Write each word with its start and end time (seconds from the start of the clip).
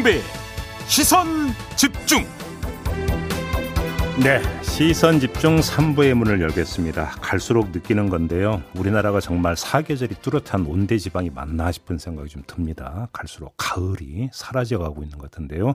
김종배 0.00 0.20
시선 0.86 1.26
집중 1.76 2.24
네, 4.22 4.40
시선 4.62 5.18
집중 5.18 5.60
3부의 5.60 6.14
문을 6.14 6.40
열겠습니다. 6.40 7.06
갈수록 7.22 7.70
느끼는 7.70 8.10
건데요. 8.10 8.62
우리나라가 8.74 9.20
정말 9.20 9.56
사계절이 9.56 10.16
뚜렷한 10.16 10.66
온대 10.66 10.98
지방이 10.98 11.30
맞나 11.30 11.72
싶은 11.72 11.98
생각이 11.98 12.28
좀 12.28 12.42
듭니다. 12.46 13.08
갈수록 13.12 13.54
가을이 13.56 14.28
사라져가고 14.32 15.02
있는 15.02 15.16
것 15.16 15.30
같은데요. 15.30 15.74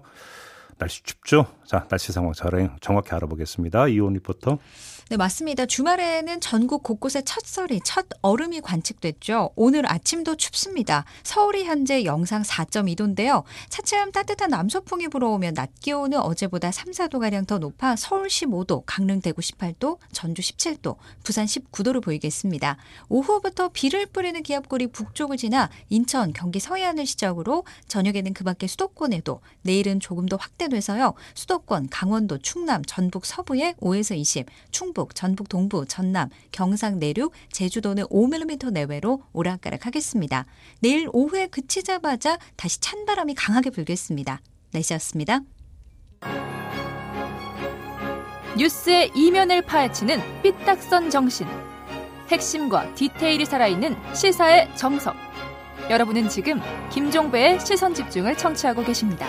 날씨 0.77 1.01
춥죠? 1.03 1.47
자, 1.65 1.87
날씨 1.87 2.11
상황 2.11 2.33
정확히 2.81 3.11
알아보겠습니다. 3.13 3.87
이온 3.87 4.13
리포터. 4.13 4.59
네, 5.07 5.17
맞습니다. 5.17 5.67
주말에는 5.67 6.41
전국 6.41 6.81
곳곳에 6.81 7.21
첫설이, 7.21 7.81
첫 7.85 8.07
얼음이 8.23 8.61
관측됐죠. 8.61 9.51
오늘 9.55 9.85
아침도 9.87 10.35
춥습니다. 10.35 11.05
서울이 11.21 11.63
현재 11.65 12.05
영상 12.05 12.41
4.2도인데요. 12.41 13.43
차츰 13.69 14.11
따뜻한 14.11 14.49
남서풍이 14.49 15.09
불어오면 15.09 15.53
낮 15.53 15.69
기온은 15.79 16.17
어제보다 16.17 16.71
3, 16.71 16.89
4도가량 16.89 17.45
더 17.45 17.59
높아 17.59 17.95
서울 17.95 18.29
15도, 18.29 18.81
강릉 18.87 19.21
대구 19.21 19.41
18도, 19.41 19.99
전주 20.11 20.41
17도, 20.41 20.95
부산 21.23 21.45
19도를 21.45 22.01
보이겠습니다. 22.01 22.77
오후부터 23.07 23.69
비를 23.69 24.07
뿌리는 24.07 24.41
기압골이 24.41 24.87
북쪽을 24.87 25.37
지나 25.37 25.69
인천, 25.89 26.33
경기 26.33 26.59
서해안을 26.59 27.05
시작으로 27.05 27.63
저녁에는 27.87 28.33
그 28.33 28.43
밖에 28.43 28.65
수도권에도 28.65 29.41
내일은 29.61 29.99
조금 29.99 30.25
더 30.25 30.35
확대돼서요. 30.37 31.13
수도권, 31.35 31.89
강원도, 31.91 32.39
충남, 32.39 32.83
전북 32.83 33.27
서부에 33.27 33.75
5에서 33.79 34.17
20, 34.17 34.47
충 34.71 34.94
충북, 34.95 35.13
전북 35.13 35.49
동부, 35.49 35.85
전남, 35.85 36.29
경상 36.53 36.99
내륙, 36.99 37.33
제주도는 37.51 38.05
5mm 38.05 38.71
내외로 38.71 39.21
오락가락하겠습니다. 39.33 40.45
내일 40.79 41.09
오후에 41.11 41.47
그치자마자 41.47 42.37
다시 42.55 42.79
찬 42.79 43.05
바람이 43.05 43.35
강하게 43.35 43.71
불겠습니다. 43.71 44.39
날씨였습니다. 44.71 45.41
뉴스의 48.57 49.11
이면을 49.13 49.61
파헤치는 49.63 50.41
삐딱선 50.41 51.09
정신. 51.09 51.45
핵심과 52.29 52.95
디테일이 52.95 53.45
살아있는 53.45 53.97
시사의 54.15 54.75
정석. 54.77 55.15
여러분은 55.89 56.29
지금 56.29 56.61
김종배의 56.89 57.59
시선 57.59 57.93
집중을 57.93 58.37
청취하고 58.37 58.83
계십니다. 58.85 59.27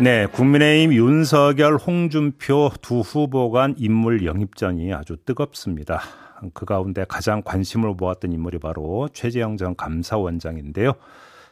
네, 0.00 0.26
국민의힘 0.26 0.94
윤석열, 0.94 1.76
홍준표 1.76 2.70
두 2.80 3.00
후보 3.00 3.50
간 3.50 3.74
인물 3.76 4.24
영입전이 4.24 4.94
아주 4.94 5.16
뜨겁습니다. 5.16 6.00
그 6.54 6.64
가운데 6.64 7.04
가장 7.08 7.42
관심을 7.42 7.94
모았던 7.94 8.32
인물이 8.32 8.60
바로 8.60 9.08
최재형 9.12 9.56
전 9.56 9.74
감사원장인데요. 9.74 10.92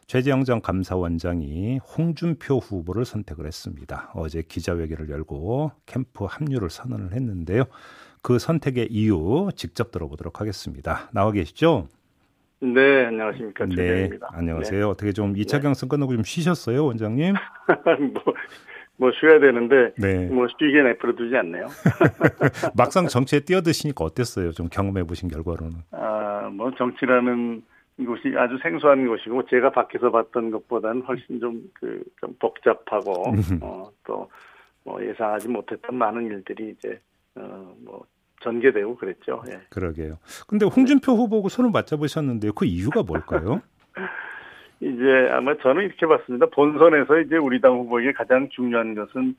최재형 0.07 0.45
전 0.45 0.63
감사원장이 0.63 1.79
홍준표 1.79 2.59
후보를 2.59 3.05
선택을 3.05 3.47
했습니다. 3.47 4.13
어제 4.15 4.43
기자회견을 4.43 5.11
열고 5.11 5.73
캠프 5.85 6.25
합류를 6.25 6.71
선언을 6.71 7.15
했는데요. 7.15 7.65
그 8.23 8.39
선택의 8.39 8.93
이유 8.93 9.49
직접 9.57 9.91
들어보도록 9.91 10.41
하겠습니다. 10.41 11.11
나와 11.13 11.33
계시죠? 11.33 11.89
네, 12.61 13.07
안녕하십니까. 13.07 13.67
네, 13.67 14.09
안녕하세요. 14.33 14.81
네. 14.81 14.87
어떻게 14.87 15.13
좀 15.13 15.35
2차 15.35 15.57
네. 15.57 15.61
경선 15.61 15.89
끝나고 15.89 16.15
좀 16.15 16.23
쉬셨어요, 16.23 16.87
원장님? 16.87 17.35
뭐, 18.15 18.35
뭐 18.97 19.11
쉬어야 19.13 19.39
되는데 19.39 19.93
네. 19.99 20.27
뭐 20.27 20.47
쉬기엔 20.49 20.85
내버려 20.85 21.15
두지 21.15 21.37
않네요. 21.37 21.67
막상 22.77 23.09
정치에 23.09 23.41
뛰어드시니까 23.41 24.05
어땠어요? 24.05 24.53
좀 24.53 24.69
경험해 24.69 25.05
보신 25.05 25.29
결과로는. 25.29 25.81
아, 25.91 26.51
뭐 26.53 26.71
정치라는 26.79 27.63
곳이 28.07 28.35
아주 28.39 28.59
생소한 28.63 29.07
곳이고 29.07 29.47
제가 29.47 29.71
밖에서 29.71 30.11
봤던 30.11 30.51
것보다는 30.51 31.03
훨씬 31.03 31.41
좀 31.41 31.63
그좀 31.75 32.05
그, 32.21 32.39
복잡하고 32.39 33.35
어, 33.61 33.91
또뭐 34.05 35.03
예상하지 35.03 35.49
못했던 35.49 35.95
많은 35.95 36.27
일들이 36.27 36.71
이제 36.71 37.01
어 37.37 37.75
뭐 37.85 38.05
전개되고 38.41 38.97
그랬죠. 38.97 39.43
예. 39.51 39.61
그러게요. 39.71 40.19
근데 40.47 40.67
홍준표 40.67 41.13
후보고 41.13 41.49
손을 41.49 41.71
맞잡으셨는데요. 41.71 42.53
그 42.53 42.65
이유가 42.65 43.03
뭘까요? 43.03 43.61
이제 44.81 45.29
아마 45.33 45.57
저는 45.57 45.85
이렇게 45.85 46.07
봤습니다. 46.07 46.47
본선에서 46.47 47.21
이제 47.21 47.37
우리 47.37 47.61
당 47.61 47.79
후보에게 47.79 48.13
가장 48.13 48.49
중요한 48.51 48.95
것은 48.95 49.35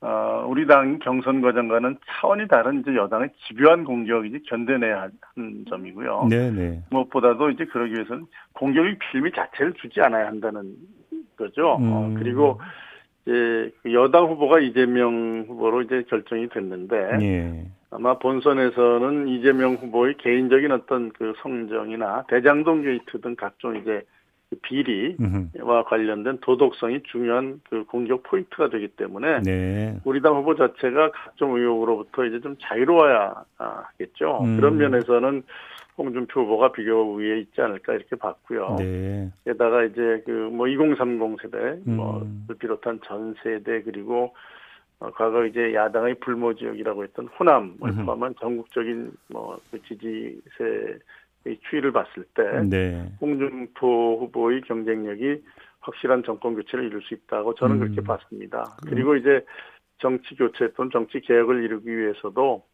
어, 0.00 0.44
우리 0.48 0.66
당 0.66 0.98
경선 0.98 1.42
과정과는 1.42 1.96
차원이 2.06 2.48
다른 2.48 2.80
이제 2.80 2.94
여당의 2.94 3.30
집요한 3.46 3.84
공격이 3.84 4.42
견뎌내야 4.48 5.10
하는 5.36 5.64
점이고요. 5.68 6.26
네네. 6.28 6.82
무엇보다도 6.90 7.50
이제 7.50 7.64
그러기 7.66 7.94
위해서는 7.94 8.26
공격의 8.54 8.98
빌미 8.98 9.30
자체를 9.30 9.74
주지 9.74 10.00
않아야 10.00 10.26
한다는 10.26 10.74
거죠. 11.36 11.74
어, 11.74 11.78
음. 11.78 11.92
어, 11.92 12.14
그리고 12.18 12.60
이제 13.24 13.70
그 13.82 13.92
여당 13.92 14.26
후보가 14.26 14.58
이재명 14.58 15.44
후보로 15.46 15.82
이제 15.82 16.02
결정이 16.08 16.48
됐는데 16.48 16.96
예. 17.20 17.66
아마 17.92 18.18
본선에서는 18.18 19.28
이재명 19.28 19.74
후보의 19.74 20.16
개인적인 20.18 20.72
어떤 20.72 21.12
그 21.12 21.34
성정이나 21.42 22.24
대장동 22.28 22.82
게이트 22.82 23.20
등 23.20 23.36
각종 23.36 23.76
이제 23.76 24.02
그 24.48 24.56
비리와 24.62 25.84
관련된 25.86 26.38
도덕성이 26.40 27.02
중요한 27.04 27.60
그 27.68 27.84
공격 27.84 28.22
포인트가 28.22 28.68
되기 28.70 28.88
때문에 28.88 29.42
네. 29.42 29.98
우리 30.04 30.20
당 30.20 30.36
후보 30.36 30.54
자체가 30.54 31.10
각종 31.10 31.56
의혹으로부터 31.56 32.24
이제 32.24 32.40
좀 32.40 32.56
자유로워야 32.60 33.44
하겠죠. 33.56 34.40
음. 34.42 34.56
그런 34.56 34.78
면에서는 34.78 35.42
홍준표 35.96 36.40
후보가 36.40 36.72
비교 36.72 37.14
우위에 37.14 37.40
있지 37.40 37.60
않을까 37.60 37.92
이렇게 37.94 38.16
봤고요. 38.16 38.76
네. 38.78 39.30
게다가 39.44 39.84
이제 39.84 40.22
그 40.24 40.50
뭐 40.50 40.66
2030 40.66 41.42
세대 41.42 41.58
음. 41.86 41.96
뭐를 41.96 42.58
비롯한 42.58 43.00
전 43.04 43.34
세대 43.42 43.82
그리고 43.82 44.24
어, 44.24 44.32
과거 45.10 45.44
이제 45.44 45.74
야당의 45.74 46.16
불모 46.20 46.54
지역이라고 46.54 47.04
했던 47.04 47.26
호남을 47.28 48.04
포함한 48.04 48.34
전국적인 48.40 49.12
뭐그 49.28 49.82
지지세의 49.88 51.58
추이를 51.68 51.92
봤을 51.92 52.24
때 52.34 52.62
네. 52.64 53.10
홍준표 53.20 54.18
후보의 54.20 54.62
경쟁력이 54.62 55.42
확실한 55.80 56.22
정권 56.24 56.54
교체를 56.54 56.84
이룰 56.86 57.02
수 57.02 57.14
있다고 57.14 57.54
저는 57.54 57.76
음. 57.76 57.80
그렇게 57.80 58.00
봤습니다. 58.02 58.76
그리고 58.86 59.16
이제 59.16 59.44
정치 59.98 60.34
교체 60.34 60.72
또는 60.76 60.90
정치 60.92 61.20
개혁을 61.20 61.62
이루기 61.64 61.96
위해서도 61.96 62.64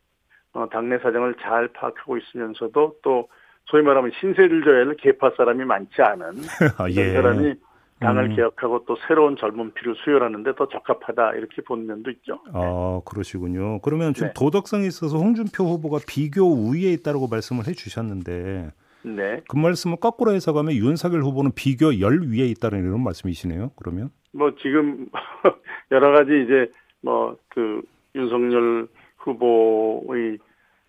어, 0.53 0.69
당내 0.71 0.99
사정을 0.99 1.35
잘 1.41 1.69
파악하고 1.69 2.17
있으면서도 2.17 2.97
또 3.03 3.29
소위 3.67 3.83
말하면 3.83 4.11
신세들조에는 4.19 4.97
개파 4.97 5.33
사람이 5.37 5.65
많지 5.65 6.01
않은 6.01 6.27
아, 6.79 6.91
예. 6.91 7.13
사람이 7.13 7.55
당을 8.01 8.31
음. 8.31 8.37
개혁하고 8.37 8.85
또 8.87 8.97
새로운 9.07 9.37
젊은 9.37 9.73
피를 9.75 9.95
수혈하는데 10.05 10.55
더 10.55 10.69
적합하다 10.69 11.35
이렇게 11.35 11.63
본 11.63 11.87
면도 11.87 12.11
있죠. 12.11 12.41
아 12.53 13.01
그러시군요. 13.05 13.81
그러면 13.81 14.15
좀 14.15 14.29
네. 14.29 14.35
도덕성이 14.35 14.87
있어서 14.87 15.19
홍준표 15.19 15.65
후보가 15.65 15.99
비교 16.07 16.43
우위에 16.43 16.93
있다고 16.93 17.29
말씀을 17.29 17.67
해주셨는데 17.67 18.71
네. 19.03 19.41
그 19.49 19.57
말씀을 19.57 19.97
거꾸로 19.99 20.33
해석하면 20.33 20.75
윤석열 20.75 21.23
후보는 21.23 21.53
비교 21.55 22.01
열 22.01 22.21
위에 22.21 22.47
있다는 22.47 22.85
이런 22.85 23.03
말씀이시네요. 23.03 23.73
그러면 23.77 24.11
뭐 24.33 24.55
지금 24.63 25.09
여러 25.91 26.13
가지 26.13 26.45
이제 26.45 26.71
뭐 27.03 27.37
그 27.59 27.83
윤석열 28.15 28.87
후보의 29.17 30.39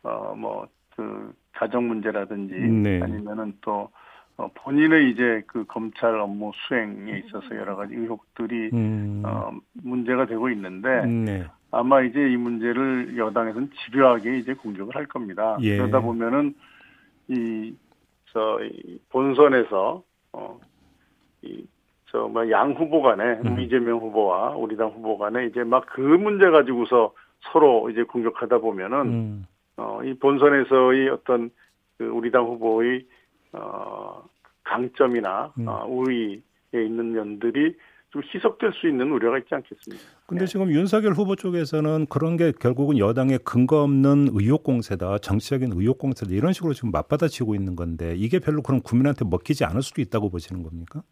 어뭐 0.04 0.68
그 0.96 1.34
가정 1.52 1.88
문제라든지 1.88 2.54
네. 2.54 3.02
아니면은 3.02 3.54
또 3.62 3.90
어, 4.40 4.50
본인의 4.56 5.12
이제 5.12 5.44
그 5.48 5.66
검찰 5.66 6.20
업무 6.20 6.52
수행에 6.68 7.20
있어서 7.26 7.56
여러 7.56 7.76
가지 7.76 7.94
의혹들이 7.94 8.70
음. 8.74 9.22
어, 9.26 9.52
문제가 9.84 10.26
되고 10.26 10.50
있는데 10.50 11.06
네. 11.06 11.46
아마 11.72 12.02
이제 12.02 12.20
이 12.20 12.38
문제를 12.38 13.18
여당에서는 13.18 13.70
집요하게 13.86 14.40
이제 14.40 14.54
공격을 14.54 14.96
할 14.96 15.06
겁니다. 15.06 15.58
예. 15.62 15.78
그러다 15.78 16.00
보면은 16.00 16.56
이 17.28 17.74
저 18.34 18.60
본선에서 19.10 20.04
어 20.34 20.60
이저 21.42 22.32
양 22.52 22.74
후보 22.74 23.02
간에 23.02 23.24
음. 23.46 23.60
이재명 23.60 24.00
후보와 24.00 24.56
우리 24.56 24.78
당 24.78 24.90
후보 24.90 25.18
간에 25.18 25.46
이제 25.46 25.64
막 25.64 25.86
그 25.88 26.02
문제 26.02 26.50
가지고서 26.50 27.14
서로 27.52 27.90
이제 27.90 28.04
공격하다 28.04 28.60
보면은 28.60 28.98
음. 29.08 29.46
어이 29.78 30.14
본선에서의 30.20 31.10
어떤 31.10 31.50
그 31.98 32.06
우리 32.06 32.32
당 32.32 32.46
후보의 32.46 33.06
어, 33.54 34.24
강점이나 34.64 35.54
음. 35.60 35.68
어, 35.68 35.86
우위에 35.88 36.42
있는 36.74 37.14
면들이 37.14 37.76
좀 38.12 38.24
희석될 38.24 38.74
수 38.74 38.88
있는 38.88 39.12
우려가 39.12 39.38
있지 39.38 39.54
않겠습니까? 39.54 40.04
근데 40.26 40.46
네. 40.46 40.52
지금 40.52 40.72
윤석열 40.72 41.14
후보 41.14 41.36
쪽에서는 41.36 42.08
그런 42.08 42.38
게 42.38 42.52
결국은 42.52 42.98
여당의 42.98 43.40
근거 43.40 43.84
없는 43.84 44.30
의혹 44.32 44.64
공세다, 44.64 45.20
정치적인 45.20 45.74
의혹 45.74 46.00
공세다 46.00 46.32
이런 46.34 46.54
식으로 46.54 46.74
지금 46.74 46.90
맞받아치고 46.92 47.54
있는 47.54 47.76
건데 47.76 48.16
이게 48.16 48.40
별로 48.40 48.64
그럼 48.64 48.82
국민한테 48.82 49.26
먹히지 49.26 49.64
않을 49.64 49.84
수도 49.84 50.02
있다고 50.02 50.30
보시는 50.30 50.64
겁니까? 50.64 51.04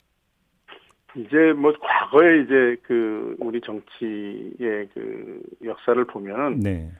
이제 1.15 1.53
뭐 1.55 1.73
과거에 1.79 2.41
이제 2.41 2.77
그 2.83 3.35
우리 3.39 3.61
정치의 3.61 4.89
그 4.93 5.41
역사를 5.65 6.03
보면은 6.05 6.59
네. 6.59 6.91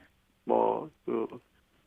뭐그 0.44 1.26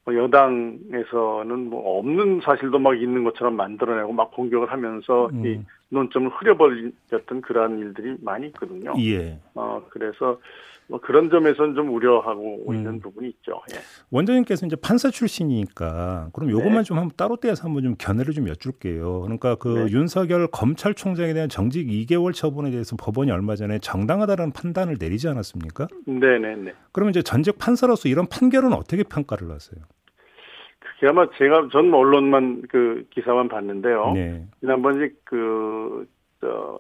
뭐 0.05 0.15
여당에서는 0.15 1.69
뭐 1.69 1.99
없는 1.99 2.41
사실도 2.43 2.79
막 2.79 2.99
있는 2.99 3.23
것처럼 3.23 3.55
만들어내고 3.55 4.13
막 4.13 4.31
공격을 4.31 4.71
하면서 4.71 5.29
음. 5.33 5.45
이 5.45 5.59
논점을 5.91 6.29
흐려버렸던 6.29 7.41
그러한 7.41 7.79
일들이 7.79 8.15
많이 8.21 8.47
있거든요. 8.47 8.93
예. 8.99 9.39
어 9.53 9.85
그래서 9.89 10.39
뭐 10.87 10.99
그런 10.99 11.29
점에서는 11.29 11.75
좀 11.75 11.93
우려하고 11.93 12.65
음. 12.69 12.75
있는 12.75 12.99
부분이 12.99 13.29
있죠. 13.29 13.61
예. 13.73 13.79
원장님께서 14.09 14.65
이제 14.65 14.75
판사 14.75 15.09
출신이니까 15.09 16.29
그럼 16.33 16.49
요것만 16.49 16.77
네. 16.77 16.83
좀 16.83 16.97
한번 16.97 17.11
따로 17.15 17.37
떼서 17.37 17.65
한번 17.65 17.83
좀 17.83 17.95
견해를 17.97 18.33
좀 18.33 18.47
여쭐게요. 18.47 19.21
그러니까 19.21 19.55
그 19.55 19.85
네. 19.85 19.91
윤석열 19.91 20.47
검찰총장에 20.47 21.33
대한 21.33 21.49
정직 21.49 21.87
2개월 21.87 22.33
처분에 22.33 22.71
대해서 22.71 22.95
법원이 22.97 23.31
얼마 23.31 23.55
전에 23.55 23.79
정당하다는 23.79 24.51
판단을 24.51 24.97
내리지 24.99 25.27
않았습니까? 25.29 25.87
네네네. 26.05 26.73
그러면 26.91 27.11
이제 27.11 27.21
전직 27.21 27.57
판사로서 27.57 28.09
이런 28.09 28.27
판결은 28.27 28.73
어떻게 28.73 29.03
평가를 29.03 29.49
하세요? 29.51 29.81
아마 31.07 31.25
제가 31.37 31.69
전 31.71 31.93
언론만 31.93 32.63
그 32.69 33.05
기사만 33.11 33.47
봤는데요. 33.47 34.11
네. 34.13 34.45
지난번에 34.59 35.09
그저 35.23 36.77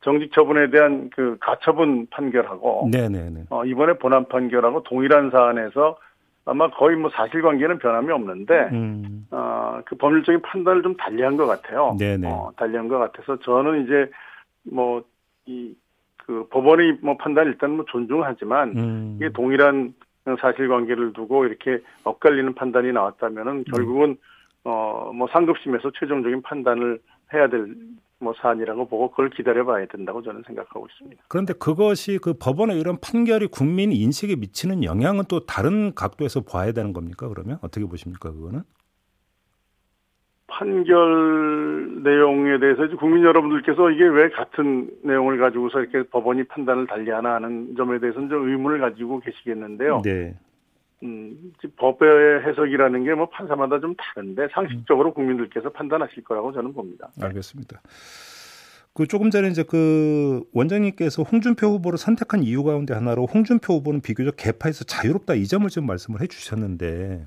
정직 0.00 0.32
처분에 0.32 0.70
대한 0.70 1.10
그 1.10 1.36
가처분 1.40 2.06
판결하고 2.10 2.88
네, 2.90 3.08
네, 3.08 3.30
네. 3.30 3.44
어, 3.50 3.64
이번에 3.64 3.94
본안 3.94 4.28
판결하고 4.28 4.82
동일한 4.82 5.30
사안에서 5.30 5.96
아마 6.44 6.68
거의 6.70 6.96
뭐 6.96 7.08
사실관계는 7.10 7.78
변함이 7.78 8.10
없는데 8.10 8.68
음. 8.72 9.26
어, 9.30 9.80
그 9.84 9.96
법률적인 9.96 10.42
판단을 10.42 10.82
좀 10.82 10.96
달리한 10.96 11.36
것 11.36 11.46
같아요. 11.46 11.96
네네. 11.98 12.28
어, 12.28 12.50
달리한 12.56 12.88
것 12.88 12.98
같아서 12.98 13.38
저는 13.40 13.84
이제 13.84 14.10
뭐 14.64 15.02
이 15.46 15.74
그 16.26 16.46
법원의 16.50 16.98
뭐 17.02 17.16
판단 17.16 17.46
일단 17.46 17.72
뭐 17.72 17.84
존중하지만 17.88 18.76
음. 18.76 19.16
이게 19.16 19.28
동일한 19.30 19.94
사실관계를 20.24 21.12
두고 21.12 21.46
이렇게 21.46 21.80
엇갈리는 22.04 22.54
판단이 22.54 22.92
나왔다면은 22.92 23.64
결국은 23.64 24.16
어뭐 24.64 25.28
상급심에서 25.32 25.90
최종적인 25.98 26.42
판단을 26.42 27.00
해야 27.32 27.48
될 27.48 27.74
뭐 28.22 28.32
사안이라고 28.40 28.86
보고 28.86 29.10
그걸 29.10 29.30
기다려봐야 29.30 29.86
된다고 29.86 30.22
저는 30.22 30.44
생각하고 30.46 30.86
있습니다. 30.86 31.24
그런데 31.28 31.52
그것이 31.52 32.18
그 32.22 32.34
법원의 32.34 32.78
이런 32.80 32.98
판결이 33.00 33.48
국민 33.48 33.92
인식에 33.92 34.36
미치는 34.36 34.84
영향은 34.84 35.24
또 35.28 35.40
다른 35.40 35.94
각도에서 35.94 36.42
봐야 36.42 36.72
되는 36.72 36.92
겁니까? 36.92 37.28
그러면 37.28 37.58
어떻게 37.60 37.84
보십니까? 37.84 38.30
그거는? 38.30 38.62
판결 40.52 42.02
내용에 42.02 42.58
대해서 42.58 42.86
국민 42.98 43.24
여러분들께서 43.24 43.90
이게 43.90 44.04
왜 44.04 44.28
같은 44.30 44.90
내용을 45.02 45.38
가지고서 45.38 45.80
이렇게 45.80 46.02
법원이 46.10 46.44
판단을 46.44 46.86
달리하나 46.86 47.34
하는 47.34 47.74
점에 47.76 47.98
대해서는 47.98 48.28
좀 48.28 48.48
의문을 48.48 48.78
가지고 48.80 49.20
계시겠는데요. 49.20 50.02
네. 50.02 50.34
음, 51.02 51.52
법의 51.76 52.42
해석이라는 52.46 53.04
게 53.04 53.14
뭐 53.14 53.28
판사마다 53.28 53.80
좀 53.80 53.94
다른데 53.96 54.48
상식적으로 54.52 55.12
국민들께서 55.14 55.70
판단하실 55.70 56.22
거라고 56.24 56.52
저는 56.52 56.72
봅니다. 56.74 57.08
알겠습니다. 57.20 57.80
그 58.94 59.06
조금 59.06 59.30
전에 59.30 59.48
이제 59.48 59.62
그 59.62 60.42
원장님께서 60.52 61.22
홍준표 61.22 61.68
후보를 61.68 61.98
선택한 61.98 62.42
이유 62.42 62.62
가운데 62.62 62.92
하나로 62.94 63.24
홍준표 63.26 63.74
후보는 63.74 64.02
비교적 64.02 64.34
개파에서 64.36 64.84
자유롭다 64.84 65.34
이 65.34 65.46
점을 65.46 65.66
지금 65.70 65.86
말씀을 65.86 66.20
해주셨는데, 66.20 67.26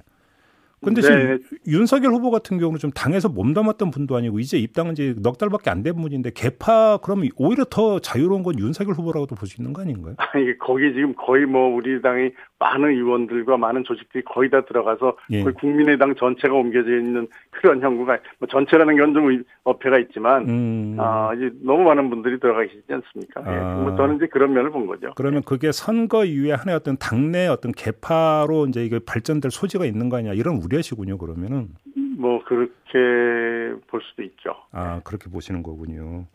근데 0.86 1.02
네. 1.02 1.08
지금 1.08 1.40
윤석열 1.68 2.12
후보 2.14 2.32
같은 2.32 2.58
경우는 2.58 2.80
좀 2.80 2.92
당에서 2.92 3.30
몸담았던 3.30 3.92
분도 3.92 4.16
아니고 4.16 4.40
이제 4.40 4.58
입당은 4.58 4.94
이제 4.94 5.16
넉 5.22 5.38
달밖에 5.38 5.70
안 5.70 5.84
된 5.84 5.96
분인데 5.96 6.32
개파 6.34 7.00
그러면 7.04 7.30
오히려 7.38 7.66
더 7.70 8.00
자유로운 8.00 8.42
건 8.44 8.58
윤석열 8.60 8.96
후보라고도 8.96 9.36
볼 9.36 9.48
수 9.48 9.62
있는 9.62 9.74
거 9.74 9.82
아닌가요? 9.82 10.16
아니, 10.18 10.58
거기 10.58 10.92
지금 10.94 11.14
거의 11.16 11.46
뭐 11.46 11.76
우리 11.76 12.02
당의 12.02 12.34
많은 12.60 12.90
의원들과 12.90 13.58
많은 13.58 13.84
조직들이 13.84 14.24
거의 14.24 14.50
다 14.50 14.62
들어가서 14.62 15.18
예. 15.32 15.44
거의 15.44 15.54
국민의당 15.56 16.16
전체가 16.16 16.54
옮겨져 16.54 16.90
있는 16.98 17.28
그런 17.52 17.82
형국가 17.82 18.18
뭐 18.40 18.48
전체라는 18.48 18.98
건좀 18.98 19.44
어폐가 19.64 20.00
있지만 20.00 20.48
음. 20.48 20.98
아 21.00 21.34
이제 21.36 21.52
너무 21.62 21.84
많은 21.84 22.10
분들이 22.10 22.40
들어가 22.40 22.62
계시지 22.62 22.84
않습니까? 22.90 23.42
예. 23.46 23.58
아. 23.58 23.76
뭐 23.82 23.96
저는 23.96 24.18
이제 24.18 24.28
그런 24.28 24.54
면을 24.54 24.72
본 24.72 24.88
거죠. 24.88 25.12
그러면 25.16 25.42
그게 25.44 25.72
선거 25.72 26.24
이후에 26.24 26.54
하나의 26.54 26.78
어떤 26.78 26.98
당내 26.98 27.48
어떤 27.48 27.72
개파로 27.74 28.68
이제 28.68 28.86
이게 28.86 29.00
발전될 29.00 29.52
소지가 29.52 29.86
있는 29.86 30.10
거 30.10 30.18
아니냐 30.18 30.34
이런 30.34 30.58
우려시군요. 30.64 31.18
그러면은 31.18 31.70
뭐 32.18 32.42
그렇게 32.46 33.82
볼 33.88 34.02
수도 34.02 34.24
있죠. 34.24 34.56
아 34.72 35.02
그렇게 35.04 35.30
보시는 35.30 35.62
거군요. 35.62 36.26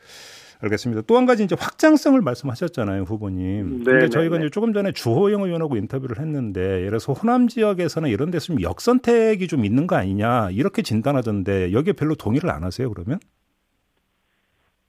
알겠습니다. 0.62 1.02
또 1.06 1.16
한 1.16 1.26
가지 1.26 1.42
이제 1.44 1.56
확장성을 1.58 2.20
말씀하셨잖아요, 2.20 3.02
후보님. 3.04 3.78
네, 3.78 3.84
근데 3.84 3.98
네, 4.00 4.08
저희가 4.08 4.36
네. 4.38 4.44
이제 4.44 4.50
조금 4.50 4.72
전에 4.72 4.92
주호영 4.92 5.42
의원하고 5.42 5.76
인터뷰를 5.76 6.18
했는데, 6.18 6.60
예를 6.60 6.88
들어서 6.90 7.12
호남 7.12 7.48
지역에서는 7.48 8.08
이런 8.10 8.30
데서 8.30 8.46
좀 8.46 8.60
역선택이 8.62 9.46
좀 9.48 9.64
있는 9.64 9.86
거 9.86 9.96
아니냐 9.96 10.50
이렇게 10.50 10.82
진단하던데 10.82 11.72
여기에 11.72 11.94
별로 11.94 12.14
동의를 12.14 12.50
안 12.50 12.62
하세요, 12.64 12.90
그러면? 12.90 13.18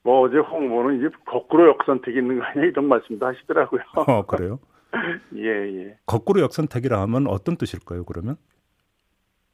뭐 0.04 0.20
어제 0.22 0.36
홍 0.38 0.68
후보는 0.68 0.98
이제 0.98 1.08
거꾸로 1.26 1.68
역선택이 1.68 2.18
있는 2.18 2.38
거 2.38 2.44
아니냐 2.44 2.66
이런 2.66 2.86
말씀도 2.88 3.24
하시더라고요. 3.24 3.80
어 4.08 4.26
그래요? 4.26 4.58
예 5.36 5.46
예. 5.46 5.96
거꾸로 6.06 6.40
역선택이라 6.42 7.00
하면 7.02 7.26
어떤 7.28 7.56
뜻일까요, 7.56 8.04
그러면? 8.04 8.36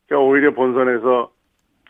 그러니까 0.06 0.26
오히려 0.26 0.54
본선에서 0.54 1.30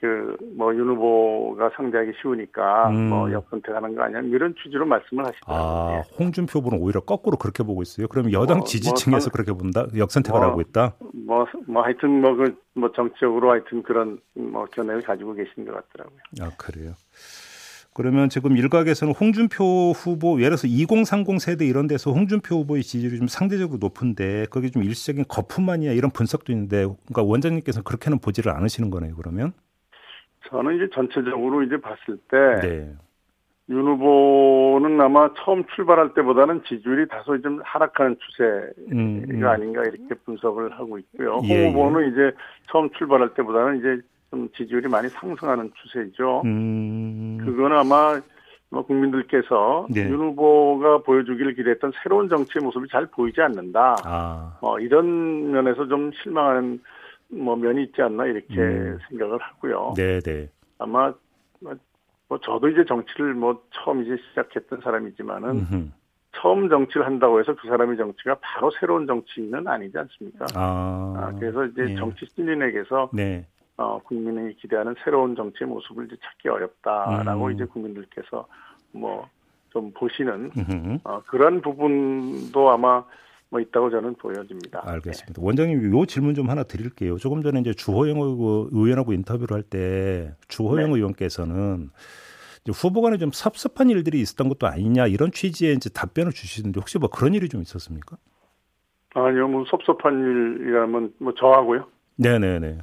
그 0.00 0.37
뭐 0.56 0.75
윤 0.75 0.89
후보가 0.89 1.71
상대하기 1.77 2.12
쉬우니까 2.21 2.91
음. 2.91 3.09
뭐 3.09 3.33
역선택하는 3.33 3.95
거 3.95 4.03
아니야 4.03 4.21
이런 4.21 4.55
취지로 4.62 4.87
말씀을 4.87 5.27
하시더라고요. 5.27 5.99
아, 5.99 6.03
홍준표 6.19 6.61
후보는 6.61 6.79
오히려 6.81 7.00
거꾸로 7.00 7.37
그렇게 7.37 7.62
보고 7.62 7.83
있어요. 7.83 8.06
그러면 8.09 8.33
여당 8.33 8.59
뭐, 8.59 8.67
지지층에서 8.67 9.27
뭐, 9.27 9.33
그렇게 9.33 9.53
본다? 9.53 9.87
역선택을 9.97 10.39
뭐, 10.39 10.49
하고 10.49 10.61
있다? 10.61 10.95
뭐, 11.27 11.47
뭐 11.67 11.83
하여튼 11.83 12.21
뭐 12.21 12.35
그 12.37 12.55
뭐 12.79 12.93
정치적으로 12.93 13.50
하여튼 13.50 13.83
그런 13.83 14.21
뭐 14.35 14.65
견해를 14.67 15.03
가지고 15.03 15.35
계신 15.35 15.65
것 15.65 15.73
같더라고요. 15.75 16.19
아, 16.43 16.51
그래요. 16.56 16.93
그러면 17.93 18.29
지금 18.29 18.56
일각에서는 18.56 19.12
홍준표 19.12 19.91
후보, 19.91 20.37
예를 20.39 20.51
들어서 20.51 20.69
2030 20.69 21.41
세대 21.41 21.67
이런 21.67 21.89
데서 21.89 22.12
홍준표 22.12 22.59
후보의 22.61 22.85
지지율이 22.85 23.19
좀 23.19 23.27
상대적으로 23.27 23.79
높은데 23.79 24.47
거기 24.51 24.71
좀 24.71 24.85
일시적인 24.85 25.25
거품만이야 25.27 25.91
이런 25.93 26.12
분석도 26.12 26.53
있는데 26.53 26.87
그러니까 27.06 27.23
원장님께서는 27.25 27.83
그렇게는 27.83 28.21
보지를 28.21 28.53
않으시는 28.53 28.91
거네요, 28.91 29.17
그러면? 29.17 29.53
저는 30.50 30.77
이제 30.77 30.89
전체적으로 30.93 31.62
이제 31.62 31.77
봤을 31.77 32.17
때 32.29 32.67
네. 32.67 32.93
윤 33.71 33.87
후보는 33.87 34.99
아마 35.01 35.31
처음 35.44 35.65
출발할 35.75 36.15
때보다는 36.15 36.63
지지율이 36.65 37.06
다소 37.08 37.41
좀 37.43 37.61
하락하는 37.63 38.17
추세가 38.19 38.72
음, 38.93 39.25
음. 39.29 39.46
아닌가 39.46 39.82
이렇게 39.82 40.15
분석을 40.25 40.72
하고 40.72 40.99
있고요. 40.99 41.41
예, 41.44 41.67
홍 41.67 41.75
후보는 41.75 42.13
이제 42.13 42.32
처음 42.70 42.89
출발할 42.91 43.34
때보다는 43.34 43.79
이제 43.79 44.01
좀 44.31 44.49
지지율이 44.56 44.89
많이 44.89 45.08
상승하는 45.08 45.70
추세죠. 45.75 46.43
음, 46.46 47.39
그거는 47.44 47.77
아마 47.77 48.20
뭐 48.70 48.82
국민들께서 48.82 49.87
네. 49.91 50.08
윤 50.08 50.19
후보가 50.19 50.99
보여주기를 51.03 51.55
기대했던 51.55 51.93
새로운 52.03 52.29
정치의 52.29 52.63
모습이 52.63 52.89
잘 52.91 53.06
보이지 53.06 53.41
않는다. 53.41 53.96
아, 54.05 54.58
뭐 54.61 54.79
이런 54.81 55.51
면에서 55.51 55.87
좀 55.89 56.11
실망하는 56.22 56.81
뭐 57.31 57.56
면이 57.56 57.85
있지 57.85 58.03
않나 58.03 58.27
이렇게 58.27 58.58
음. 58.58 58.99
생각을 59.08 59.39
하고요. 59.39 59.94
네, 59.97 60.20
네. 60.20 60.49
아마 60.79 61.13
뭐, 61.61 61.75
뭐 62.29 62.39
저도 62.41 62.69
이제 62.69 62.85
정치를 62.85 63.35
뭐 63.35 63.63
처음 63.70 64.03
이제 64.03 64.17
시작했던 64.31 64.81
사람이지만은 64.82 65.51
음흠. 65.51 65.89
처음 66.32 66.69
정치를 66.69 67.05
한다고 67.05 67.41
해서 67.41 67.55
그 67.55 67.69
사람의 67.69 67.97
정치가 67.97 68.37
바로 68.41 68.70
새로운 68.79 69.06
정치는 69.06 69.67
아니지 69.67 69.99
않습니까? 69.99 70.47
아, 70.55 71.15
아, 71.17 71.32
그래서 71.39 71.65
이제 71.65 71.87
예. 71.91 71.94
정치 71.97 72.27
신인에게서 72.27 73.11
네. 73.13 73.47
어, 73.77 74.01
국민이 74.03 74.55
기대하는 74.56 74.94
새로운 75.05 75.35
정치의 75.35 75.69
모습을 75.69 76.06
이제 76.06 76.17
찾기 76.23 76.49
어렵다라고 76.49 77.47
음. 77.47 77.53
이제 77.53 77.65
국민들께서 77.65 78.47
뭐 78.93 79.29
좀 79.70 79.93
보시는 79.93 80.51
음흠. 80.56 80.99
어, 81.05 81.23
그런 81.27 81.61
부분도 81.61 82.70
아마 82.70 83.05
뭐 83.50 83.60
있다고 83.60 83.90
저는 83.90 84.14
보여집니다. 84.17 84.82
알겠습니다. 84.84 85.40
원장님, 85.43 85.90
요 85.98 86.05
질문 86.06 86.34
좀 86.34 86.50
하나 86.50 86.62
드릴게요. 86.64 87.17
조금 87.17 87.43
전에 87.43 87.60
이제 87.60 87.72
주호영 87.72 88.19
의원- 88.20 88.69
의원하고 88.72 89.12
인터뷰를 89.12 89.56
할 89.56 89.62
때 89.62 90.34
주호영 90.48 90.90
네. 90.93 90.96
의원께서는 90.98 91.90
이제 92.64 92.72
후보 92.74 93.00
간에 93.00 93.17
좀 93.17 93.31
섭섭한 93.32 93.88
일들이 93.90 94.20
있었던 94.20 94.48
것도 94.48 94.67
아니냐 94.67 95.06
이런 95.06 95.31
취지의 95.32 95.74
이제 95.76 95.88
답변을 95.90 96.32
주시는데 96.32 96.78
혹시 96.81 96.98
뭐 96.98 97.08
그런 97.08 97.34
일이 97.34 97.48
좀 97.48 97.62
있었습니까? 97.62 98.17
네. 99.14 99.20
아니요, 99.20 99.48
뭐 99.48 99.64
섭섭한 99.67 100.19
일이라면 100.60 101.14
뭐 101.19 101.32
저하고요. 101.34 101.86
네네네. 102.17 102.78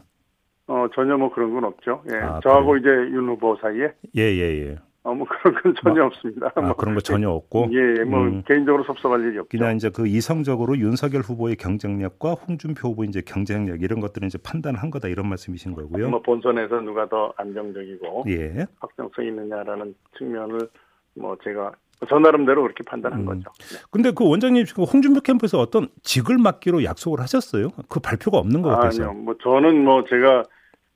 어, 0.67 0.87
전혀 0.95 1.15
뭐 1.15 1.31
그런 1.31 1.53
건 1.53 1.63
없죠. 1.65 2.03
예. 2.11 2.17
아, 2.17 2.39
저하고 2.41 2.75
이제 2.77 2.89
윤 2.89 3.27
후보 3.29 3.55
사이에 3.61 3.93
예예예. 4.15 4.77
어, 5.05 5.13
뭐 5.13 5.27
그런 5.27 5.61
건 5.61 5.75
전혀 5.83 6.03
없습니다. 6.03 6.51
아 6.55 6.61
뭐, 6.61 6.73
그런 6.73 6.95
거 6.95 6.99
전혀 6.99 7.29
없고. 7.29 7.69
예, 7.71 7.99
예, 7.99 8.03
뭐 8.03 8.23
음. 8.23 8.41
개인적으로 8.47 8.83
섭섭할 8.85 9.21
일이 9.21 9.37
없죠. 9.37 9.55
그냥 9.55 9.75
이제 9.75 9.91
그 9.91 10.07
이성적으로 10.07 10.77
윤석열 10.79 11.21
후보의 11.21 11.57
경쟁력과 11.57 12.33
홍준표 12.33 12.89
후보 12.89 13.03
이제 13.03 13.21
경쟁력 13.21 13.83
이런 13.83 13.99
것들은 13.99 14.25
이제 14.27 14.39
판단한 14.43 14.89
거다 14.89 15.07
이런 15.07 15.29
말씀이신 15.29 15.75
거고요. 15.75 16.09
뭐 16.09 16.21
본선에서 16.23 16.81
누가 16.81 17.07
더 17.07 17.31
안정적이고 17.37 18.25
예. 18.29 18.65
확정성이 18.79 19.27
있느냐라는 19.27 19.93
측면을 20.17 20.67
뭐 21.13 21.37
제가 21.43 21.71
저 22.09 22.17
나름대로 22.17 22.63
그렇게 22.63 22.83
판단한 22.83 23.19
음. 23.19 23.25
거죠. 23.25 23.43
네. 23.59 23.77
근데 23.91 24.11
그 24.11 24.27
원장님 24.27 24.65
지금 24.65 24.85
홍준표 24.85 25.21
캠프에서 25.21 25.59
어떤 25.59 25.87
직을 26.01 26.39
맡기로 26.39 26.83
약속을 26.83 27.19
하셨어요? 27.19 27.69
그 27.89 27.99
발표가 27.99 28.39
없는 28.39 28.63
것 28.63 28.69
같아서. 28.69 29.03
아니요, 29.03 29.13
뭐 29.21 29.35
저는 29.37 29.83
뭐 29.83 30.03
제가 30.09 30.43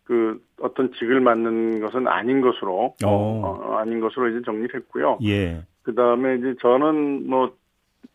그 0.09 0.41
어떤 0.59 0.91
직을 0.93 1.21
맡는 1.21 1.81
것은 1.81 2.07
아닌 2.07 2.41
것으로 2.41 2.95
어. 3.05 3.05
어, 3.05 3.75
아닌 3.77 3.99
것으로 3.99 4.29
이제 4.29 4.41
정리했고요. 4.43 5.19
예. 5.23 5.61
그 5.83 5.93
다음에 5.93 6.37
이제 6.37 6.55
저는 6.59 7.29
뭐, 7.29 7.53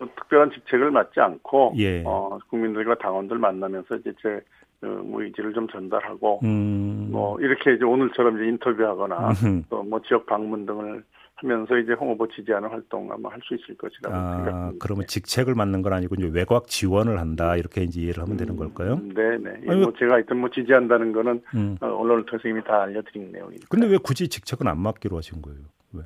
뭐 0.00 0.08
특별한 0.16 0.50
직책을 0.50 0.90
맡지 0.90 1.20
않고 1.20 1.74
예. 1.76 2.02
어, 2.04 2.40
국민들과 2.50 2.96
당원들 2.96 3.38
만나면서 3.38 3.94
이제 3.94 4.12
제 4.20 4.40
어, 4.82 4.88
뭐 5.04 5.22
의지를 5.22 5.52
좀 5.52 5.68
전달하고 5.68 6.40
음. 6.42 7.10
뭐 7.12 7.40
이렇게 7.40 7.74
이제 7.74 7.84
오늘처럼 7.84 8.38
이제 8.38 8.48
인터뷰하거나 8.48 9.28
음흠. 9.28 9.62
또뭐 9.70 10.00
지역 10.08 10.26
방문 10.26 10.66
등을 10.66 11.04
하면서 11.36 11.76
이제 11.78 11.92
홍 11.94 12.10
후보 12.10 12.28
지지하는 12.28 12.68
활동 12.68 13.10
아마 13.12 13.28
할 13.30 13.40
수 13.44 13.54
있을 13.54 13.76
것이라고 13.76 14.14
아, 14.14 14.36
생각합니다. 14.36 14.78
그러면 14.80 15.06
직책을 15.06 15.54
맡는 15.54 15.82
건 15.82 15.92
아니고 15.92 16.14
이제 16.14 16.30
외곽 16.32 16.68
지원을 16.68 17.18
한다 17.18 17.56
이렇게 17.56 17.82
이제 17.82 18.00
이해를 18.00 18.22
하면 18.22 18.36
되는 18.36 18.56
걸까요? 18.56 19.00
네, 19.14 19.36
네. 19.38 19.50
아니, 19.68 19.80
뭐 19.82 19.92
제가 19.98 20.14
하여튼 20.14 20.38
뭐 20.38 20.48
지지한다는 20.50 21.12
거는 21.12 21.42
음. 21.54 21.76
어, 21.80 21.86
언론을 21.86 22.24
통해서 22.26 22.48
이미 22.48 22.62
다 22.64 22.82
알려드린 22.82 23.32
내용이니까. 23.32 23.66
근데 23.68 23.86
왜 23.88 23.98
굳이 23.98 24.28
직책은 24.28 24.66
안 24.68 24.78
맡기로 24.78 25.16
하신 25.16 25.42
거예요? 25.42 25.58
왜? 25.92 26.02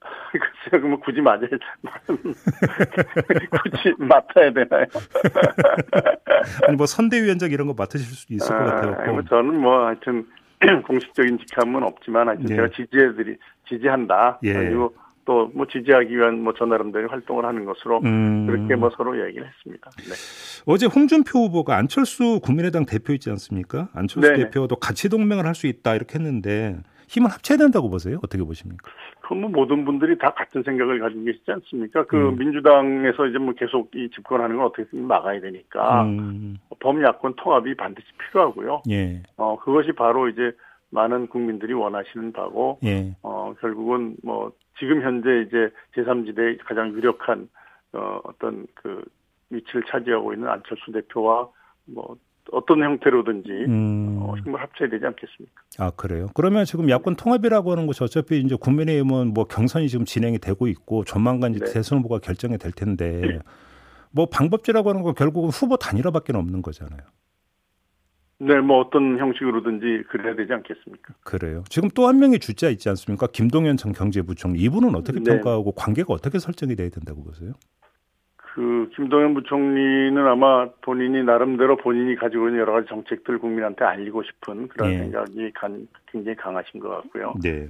글쎄요, 0.32 0.80
그러면 0.82 1.00
굳이 1.00 1.20
맞아야, 1.20 1.48
굳이 3.62 3.94
맡아야 3.98 4.52
되나요? 4.52 4.86
아니 6.66 6.76
뭐 6.76 6.86
선대위원장 6.86 7.50
이런 7.52 7.66
거 7.68 7.74
맡으실 7.76 8.06
수 8.06 8.32
있을 8.32 8.48
것 8.48 8.54
아, 8.54 8.64
같아요. 8.64 8.94
아니, 8.98 9.12
뭐 9.12 9.22
저는 9.22 9.60
뭐 9.60 9.86
하여튼 9.86 10.26
공식적인 10.86 11.38
직함은 11.38 11.82
없지만 11.82 12.28
하여튼 12.28 12.46
네. 12.46 12.56
제가 12.56 12.68
지지해드리 12.70 13.36
지지한다. 13.68 14.38
예. 14.44 14.52
그리고 14.52 14.94
또 15.24 15.50
뭐 15.54 15.66
지지하기 15.66 16.16
위한 16.16 16.40
뭐저 16.42 16.66
나름대로 16.66 17.08
활동을 17.08 17.44
하는 17.44 17.64
것으로 17.64 18.00
음. 18.04 18.46
그렇게 18.46 18.76
뭐 18.76 18.90
서로 18.96 19.20
얘기를 19.26 19.44
했습니다. 19.46 19.90
네. 19.98 20.14
어제 20.66 20.86
홍준표 20.86 21.40
후보가 21.46 21.76
안철수 21.76 22.38
국민의당 22.42 22.86
대표 22.86 23.12
있지 23.12 23.28
않습니까? 23.30 23.88
안철수 23.92 24.30
네네. 24.30 24.44
대표도 24.44 24.76
같이 24.76 25.08
동맹을 25.08 25.44
할 25.44 25.56
수 25.56 25.66
있다 25.66 25.94
이렇게 25.96 26.18
했는데 26.18 26.76
힘을 27.08 27.30
합쳐야 27.30 27.56
된다고 27.58 27.88
보세요. 27.90 28.18
어떻게 28.22 28.42
보십니까? 28.44 28.88
그건 29.22 29.40
뭐 29.40 29.50
모든 29.50 29.84
분들이 29.84 30.16
다 30.18 30.30
같은 30.30 30.62
생각을 30.62 31.00
가지고 31.00 31.24
계시지 31.24 31.50
않습니까? 31.50 32.04
그 32.06 32.16
음. 32.28 32.36
민주당에서 32.38 33.26
이제 33.26 33.38
뭐 33.38 33.52
계속 33.54 33.90
이 33.96 34.08
집권하는 34.14 34.56
걸 34.56 34.66
어떻게든 34.66 35.04
막아야 35.06 35.40
되니까 35.40 36.02
음, 36.04 36.56
범야권 36.86 37.34
통합이 37.36 37.74
반드시 37.74 38.06
필요하고요. 38.18 38.82
예, 38.90 39.22
어 39.36 39.58
그것이 39.58 39.90
바로 39.92 40.28
이제 40.28 40.52
많은 40.90 41.26
국민들이 41.26 41.72
원하시는 41.72 42.32
바고 42.32 42.78
예, 42.84 43.16
어, 43.22 43.54
결국은 43.60 44.16
뭐 44.22 44.52
지금 44.78 45.02
현재 45.02 45.44
이제 45.46 45.70
제3지대의 45.96 46.58
가장 46.64 46.92
유력한 46.92 47.48
어, 47.92 48.20
어떤 48.22 48.66
그 48.74 49.02
위치를 49.50 49.82
차지하고 49.90 50.32
있는 50.32 50.48
안철수 50.48 50.92
대표와 50.92 51.48
뭐 51.86 52.16
어떤 52.52 52.80
형태로든지 52.84 53.50
음, 53.50 54.18
어, 54.22 54.36
힘을 54.36 54.60
합쳐야 54.60 54.88
되지 54.88 55.04
않겠습니까? 55.04 55.62
아 55.80 55.90
그래요. 55.90 56.28
그러면 56.34 56.64
지금 56.64 56.88
야권 56.88 57.16
통합이라고 57.16 57.72
하는 57.72 57.88
것이 57.88 58.04
어차피 58.04 58.38
이제 58.38 58.54
국민의힘은 58.54 59.34
뭐 59.34 59.44
경선이 59.44 59.88
지금 59.88 60.04
진행이 60.04 60.38
되고 60.38 60.68
있고 60.68 61.02
조만간 61.02 61.52
이제 61.52 61.64
네. 61.64 61.72
대선 61.72 61.98
후보가 61.98 62.20
결정이 62.20 62.58
될 62.58 62.70
텐데 62.70 63.40
뭐 64.16 64.26
방법제라고 64.26 64.88
하는 64.88 65.02
건 65.02 65.14
결국은 65.14 65.50
후보 65.50 65.76
단일화밖에 65.76 66.32
없는 66.34 66.62
거잖아요. 66.62 67.00
네, 68.38 68.58
뭐 68.60 68.80
어떤 68.80 69.18
형식으로든지 69.18 70.04
그래야 70.08 70.34
되지 70.34 70.52
않겠습니까? 70.54 71.14
그래요. 71.24 71.62
지금 71.68 71.88
또 71.90 72.06
한 72.08 72.18
명의 72.18 72.38
주자 72.38 72.68
있지 72.70 72.88
않습니까? 72.88 73.26
김동연 73.28 73.76
전 73.76 73.92
경제부총리 73.92 74.58
이분은 74.60 74.94
어떻게 74.94 75.20
네. 75.20 75.24
평가하고 75.32 75.72
관계가 75.72 76.12
어떻게 76.14 76.38
설정이 76.38 76.76
돼야 76.76 76.88
된다고 76.88 77.22
보세요? 77.22 77.52
그 78.36 78.88
김동연 78.96 79.34
부총리는 79.34 80.16
아마 80.26 80.70
본인이 80.80 81.22
나름대로 81.22 81.76
본인이 81.76 82.14
가지고 82.16 82.48
있는 82.48 82.60
여러 82.60 82.72
가지 82.72 82.88
정책들 82.88 83.38
국민한테 83.38 83.84
알리고 83.84 84.22
싶은 84.22 84.68
그런 84.68 84.92
예. 84.92 84.98
생각이 84.98 85.52
간- 85.52 85.86
굉장히 86.10 86.36
강하신 86.36 86.80
것 86.80 86.88
같고요. 86.88 87.34
네. 87.42 87.68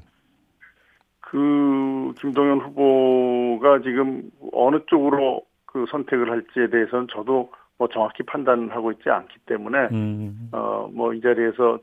그 1.20 2.12
김동연 2.20 2.60
후보가 2.60 3.80
지금 3.82 4.30
어느 4.52 4.78
쪽으로 4.86 5.42
그 5.76 5.84
선택을 5.90 6.30
할지에 6.30 6.70
대해서는 6.70 7.06
저도 7.12 7.52
뭐 7.76 7.86
정확히 7.88 8.22
판단하고 8.22 8.92
있지 8.92 9.10
않기 9.10 9.40
때문에 9.44 9.88
음, 9.92 10.48
어뭐 10.50 11.12
이 11.12 11.20
자리에서 11.20 11.78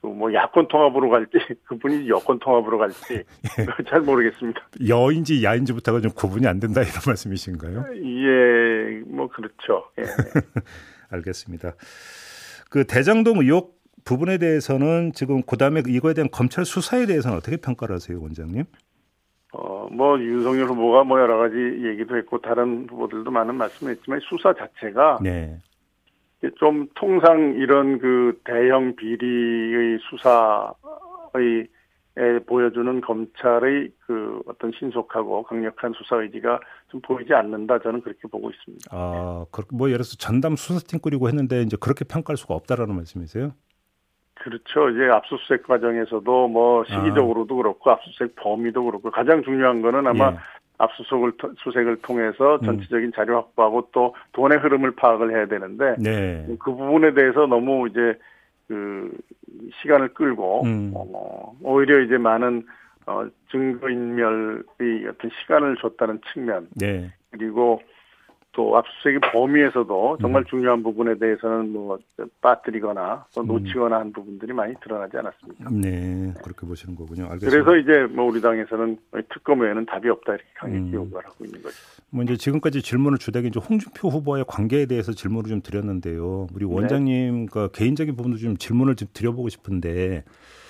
그뭐 0.00 0.32
야권 0.32 0.68
통합으로 0.68 1.10
갈지 1.10 1.32
그분이 1.66 2.08
여권 2.08 2.38
통합으로 2.38 2.78
갈지 2.78 3.24
잘 3.90 4.02
모르겠습니다. 4.02 4.60
여인지 4.88 5.42
야인지부터가 5.42 6.00
좀 6.00 6.12
구분이 6.12 6.46
안 6.46 6.60
된다 6.60 6.80
이런 6.82 6.92
말씀이신가요? 7.04 7.86
예, 7.92 9.02
뭐 9.06 9.26
그렇죠. 9.26 9.90
예. 9.98 10.04
알겠습니다. 11.10 11.72
그 12.70 12.84
대장동 12.86 13.38
의혹 13.38 13.82
부분에 14.04 14.38
대해서는 14.38 15.10
지금 15.12 15.42
그다음에 15.42 15.82
이거에 15.88 16.14
대한 16.14 16.28
검찰 16.30 16.64
수사에 16.64 17.06
대해서는 17.06 17.36
어떻게 17.36 17.56
평가를 17.56 17.96
하세요, 17.96 18.20
원장님? 18.22 18.64
어, 19.52 19.86
뭐, 19.90 20.18
윤석열 20.18 20.66
후보가 20.66 21.04
뭐 21.04 21.20
여러 21.20 21.36
가지 21.38 21.56
얘기도 21.56 22.16
했고, 22.16 22.38
다른 22.40 22.86
후보들도 22.88 23.30
많은 23.30 23.54
말씀을 23.56 23.92
했지만, 23.92 24.20
수사 24.22 24.54
자체가 24.54 25.18
네. 25.22 25.58
좀 26.56 26.88
통상 26.94 27.54
이런 27.56 27.98
그 27.98 28.40
대형 28.44 28.96
비리의 28.96 29.98
수사의 30.10 31.68
에 32.14 32.38
보여주는 32.40 33.00
검찰의 33.00 33.90
그 34.00 34.42
어떤 34.46 34.70
신속하고 34.78 35.44
강력한 35.44 35.94
수사 35.96 36.16
의지가 36.16 36.60
좀 36.88 37.00
보이지 37.00 37.32
않는다 37.32 37.78
저는 37.78 38.02
그렇게 38.02 38.28
보고 38.28 38.50
있습니다. 38.50 38.90
아, 38.90 39.46
그- 39.50 39.62
뭐 39.72 39.88
예를 39.88 40.00
들어서 40.00 40.16
전담 40.18 40.54
수사팀 40.56 41.00
꾸리고 41.00 41.28
했는데 41.28 41.62
이제 41.62 41.74
그렇게 41.80 42.04
평가할 42.04 42.36
수가 42.36 42.52
없다라는 42.52 42.96
말씀이세요? 42.96 43.52
그렇죠. 44.42 44.88
이제 44.90 45.04
압수수색 45.06 45.62
과정에서도 45.68 46.48
뭐 46.48 46.84
시기적으로도 46.84 47.56
그렇고 47.56 47.90
압수수색 47.92 48.34
범위도 48.36 48.84
그렇고 48.84 49.10
가장 49.10 49.42
중요한 49.44 49.82
거는 49.82 50.06
아마 50.06 50.32
예. 50.32 50.36
압수수색을 50.78 51.32
토- 51.36 51.52
수색을 51.58 51.96
통해서 52.02 52.56
음. 52.56 52.62
전체적인 52.62 53.12
자료 53.14 53.36
확보하고 53.36 53.88
또 53.92 54.14
돈의 54.32 54.58
흐름을 54.58 54.96
파악을 54.96 55.30
해야 55.30 55.46
되는데 55.46 55.94
네. 55.98 56.44
그 56.58 56.74
부분에 56.74 57.14
대해서 57.14 57.46
너무 57.46 57.88
이제 57.88 58.18
그 58.66 59.16
시간을 59.80 60.08
끌고 60.08 60.64
음. 60.64 60.92
어, 60.94 61.54
오히려 61.62 62.00
이제 62.00 62.18
많은 62.18 62.64
어, 63.06 63.24
증거인멸의 63.50 65.06
어떤 65.08 65.30
시간을 65.40 65.76
줬다는 65.76 66.20
측면 66.32 66.68
네. 66.74 67.12
그리고 67.30 67.80
또 68.52 68.76
압수수색의 68.76 69.20
범위에서도 69.32 70.18
정말 70.20 70.44
중요한 70.44 70.82
부분에 70.82 71.16
대해서는 71.18 71.72
뭐 71.72 71.98
빠뜨리거나 72.42 73.24
또 73.34 73.40
음. 73.40 73.46
놓치거나 73.46 73.98
한 73.98 74.12
부분들이 74.12 74.52
많이 74.52 74.74
드러나지 74.82 75.16
않았습니까? 75.16 75.70
네. 75.70 76.34
그렇게 76.42 76.66
보시는 76.66 76.94
거군요. 76.94 77.24
알겠습니다. 77.30 77.64
그래서 77.64 77.76
이제 77.76 78.14
뭐 78.14 78.26
우리 78.26 78.42
당에서는 78.42 78.98
특검 79.32 79.60
외에는 79.60 79.86
답이 79.86 80.08
없다 80.10 80.34
이렇게 80.34 80.48
강하게 80.54 80.78
음. 80.80 80.92
요구를 80.92 81.26
하고 81.26 81.44
있는 81.44 81.62
거죠. 81.62 81.74
뭐 82.10 82.22
이제 82.24 82.36
지금까지 82.36 82.82
질문을 82.82 83.16
주되게 83.16 83.48
이제 83.48 83.58
홍준표 83.58 84.08
후보의 84.08 84.44
관계에 84.46 84.84
대해서 84.84 85.12
질문을 85.12 85.48
좀 85.48 85.62
드렸는데요. 85.62 86.46
우리 86.54 86.66
네. 86.66 86.74
원장님 86.74 87.46
그 87.46 87.70
개인적인 87.72 88.16
부분도 88.16 88.36
좀 88.36 88.58
질문을 88.58 88.96
좀 88.96 89.08
드려보고 89.14 89.48
싶은데 89.48 90.24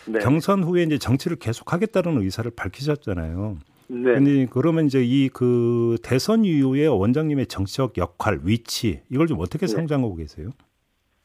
네. 0.07 0.19
경선 0.21 0.62
후에 0.62 0.85
이제 0.85 0.99
정치를 0.99 1.37
계속하겠다는 1.39 2.21
의사를 2.21 2.49
밝히셨잖아요. 2.55 3.59
네. 3.93 4.15
근데 4.15 4.47
그러면 4.51 4.87
이제 4.87 5.03
이 5.03 5.29
그 5.29 5.97
대선 6.03 6.45
이후에 6.45 6.87
원장님의 6.87 7.47
정치적 7.47 7.99
역할, 7.99 8.41
위치 8.45 9.03
이걸 9.11 9.27
좀 9.27 9.39
어떻게 9.41 9.67
네. 9.67 9.73
성장하고 9.73 10.17
계세요? 10.17 10.51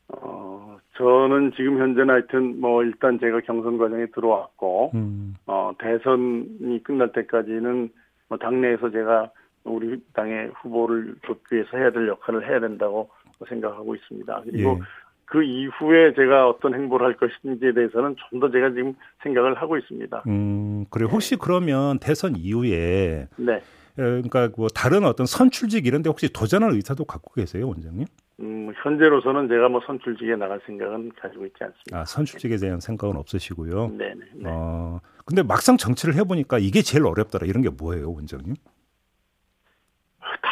어, 0.10 0.78
저는 0.98 1.54
지금 1.56 1.80
현재는 1.80 2.10
하여튼 2.10 2.60
뭐 2.60 2.84
일단 2.84 3.20
제가 3.20 3.42
경선 3.42 3.78
과정에 3.78 4.06
들어왔고 4.08 4.92
음, 4.96 5.36
어, 5.46 5.72
대선이 5.80 6.82
끝날 6.84 7.12
때까지는 7.12 7.90
뭐 8.30 8.38
당내에서 8.38 8.92
제가 8.92 9.32
우리 9.64 10.02
당의 10.14 10.52
후보를 10.62 11.16
돕기 11.24 11.56
위해서 11.56 11.78
해야 11.78 11.92
될 11.92 12.08
역할을 12.08 12.50
해야 12.50 12.60
된다고 12.60 13.10
생각하고 13.48 13.96
있습니다. 13.96 14.42
그리고 14.46 14.72
예. 14.72 14.80
그 15.28 15.44
이후에 15.44 16.14
제가 16.16 16.48
어떤 16.50 16.74
행보를 16.74 17.06
할 17.06 17.18
것인지에 17.18 17.74
대해서는 17.74 18.16
좀 18.30 18.40
더 18.40 18.50
제가 18.50 18.70
지금 18.70 18.94
생각을 19.24 19.56
하고 19.56 19.78
있습니다. 19.78 20.24
음, 20.28 20.86
그래 20.90 21.06
혹시 21.06 21.36
그러면 21.36 22.00
대선 22.00 22.36
이후에 22.38 23.28
네. 23.36 23.54
에, 23.56 23.62
그러니까 23.98 24.50
뭐 24.56 24.68
다른 24.70 25.04
어떤 25.06 25.26
선출직 25.26 25.86
이런 25.86 26.02
데 26.02 26.10
혹시 26.10 26.32
도전할 26.32 26.72
의사도 26.72 27.04
갖고 27.06 27.34
계세요, 27.34 27.68
원장님? 27.68 28.06
음, 28.40 28.72
현재로서는 28.84 29.48
제가 29.50 29.68
뭐 29.70 29.82
선출직에 29.86 30.36
나갈 30.36 30.62
생각은 30.66 31.12
가지고 31.20 31.46
있지 31.48 31.56
않습니다. 31.62 32.00
아, 32.00 32.06
선출직에 32.06 32.56
대한 32.58 32.80
생각은 32.80 33.18
없으시고요. 33.18 33.90
네네. 33.98 34.16
네. 34.36 34.44
어, 34.46 35.02
근데 35.26 35.42
막상 35.44 35.76
정치를 35.76 36.14
해 36.16 36.24
보니까 36.24 36.58
이게 36.60 36.82
제일 36.84 37.06
어렵더라. 37.06 37.48
이런 37.48 37.64
게 37.64 37.70
뭐예요, 37.70 38.14
원장님? 38.14 38.54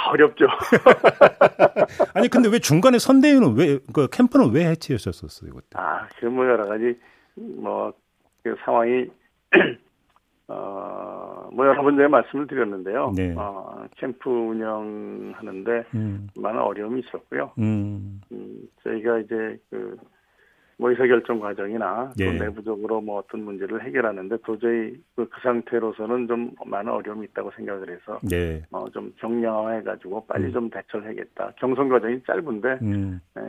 다 0.06 0.12
어렵죠. 0.12 0.46
아니, 2.14 2.28
근데 2.28 2.50
왜 2.50 2.60
중간에 2.60 3.00
선대위는 3.00 3.56
왜, 3.56 3.80
그 3.94 4.08
캠프는 4.12 4.52
왜 4.52 4.66
해체하셨었어요, 4.68 5.52
그때? 5.54 5.68
아, 5.74 6.08
그뭐 6.20 6.46
여러 6.46 6.66
가지 6.68 6.98
뭐 7.36 7.94
그 8.46 8.56
상황이 8.64 9.08
어, 10.48 11.50
뭐 11.52 11.66
여러 11.66 11.82
번 11.82 11.98
제가 11.98 12.08
말씀을 12.08 12.46
드렸는데요. 12.46 13.12
네. 13.16 13.34
어, 13.36 13.88
캠프 13.98 14.30
운영하는데 14.30 15.86
음. 15.96 16.28
많은 16.38 16.62
어려움이 16.62 17.02
있었고요. 17.02 17.54
음. 17.58 18.22
음, 18.32 18.62
저희가 18.84 19.18
이제 19.18 19.58
그, 19.72 19.98
뭐 20.78 20.90
의사결정 20.90 21.40
과정이나 21.40 22.12
또 22.18 22.24
예. 22.26 22.32
내부적으로 22.34 23.00
뭐 23.02 23.20
어떤 23.20 23.44
문제를 23.44 23.84
해결하는데 23.84 24.38
도저히 24.46 24.94
그, 25.16 25.28
그 25.30 25.42
상태로서는 25.42 26.28
좀 26.28 26.52
많은 26.66 26.92
어려움이 26.92 27.28
있다고 27.28 27.52
생각을 27.56 27.90
해서 27.90 28.20
네. 28.24 28.62
어, 28.72 28.90
좀 28.90 29.14
경량화해가지고 29.20 30.26
빨리 30.26 30.46
음. 30.48 30.52
좀 30.52 30.70
대처를 30.70 31.08
해야겠다. 31.08 31.54
경선 31.60 31.88
과정이 31.90 32.22
짧은데 32.28 32.80
음. 32.82 33.22
예, 33.38 33.42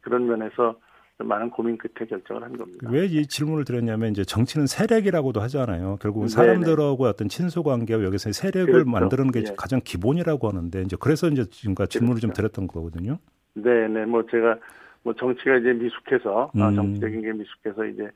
그런 0.00 0.26
면에서 0.26 0.78
좀 1.18 1.28
많은 1.28 1.50
고민 1.50 1.76
끝에 1.76 2.08
결정을 2.08 2.42
한 2.42 2.56
겁니다. 2.56 2.88
왜 2.90 3.04
이 3.06 3.26
질문을 3.26 3.64
드렸냐면 3.64 4.10
이제 4.10 4.24
정치는 4.24 4.66
세력이라고도 4.66 5.40
하잖아요. 5.42 5.98
결국은 6.00 6.28
네네. 6.28 6.46
사람들하고 6.46 7.04
어떤 7.04 7.28
친소 7.28 7.62
관계와 7.62 8.02
여기서 8.04 8.32
세력을 8.32 8.72
그렇죠. 8.72 8.90
만드는 8.90 9.30
게 9.32 9.40
예. 9.40 9.54
가장 9.56 9.80
기본이라고 9.84 10.48
하는데 10.48 10.80
이제 10.82 10.96
그래서 10.98 11.28
이제 11.28 11.44
지금까지 11.44 11.98
질문을 11.98 12.20
좀 12.20 12.30
그렇죠. 12.30 12.48
드렸던 12.48 12.66
거거든요. 12.68 13.18
네, 13.54 13.86
네, 13.86 14.06
뭐 14.06 14.24
제가 14.28 14.58
뭐 15.04 15.14
정치가 15.14 15.56
이제 15.56 15.72
미숙해서 15.72 16.50
아, 16.58 16.68
음. 16.68 16.74
정치적인 16.74 17.22
게 17.22 17.32
미숙해서 17.32 17.84
이제 17.86 18.10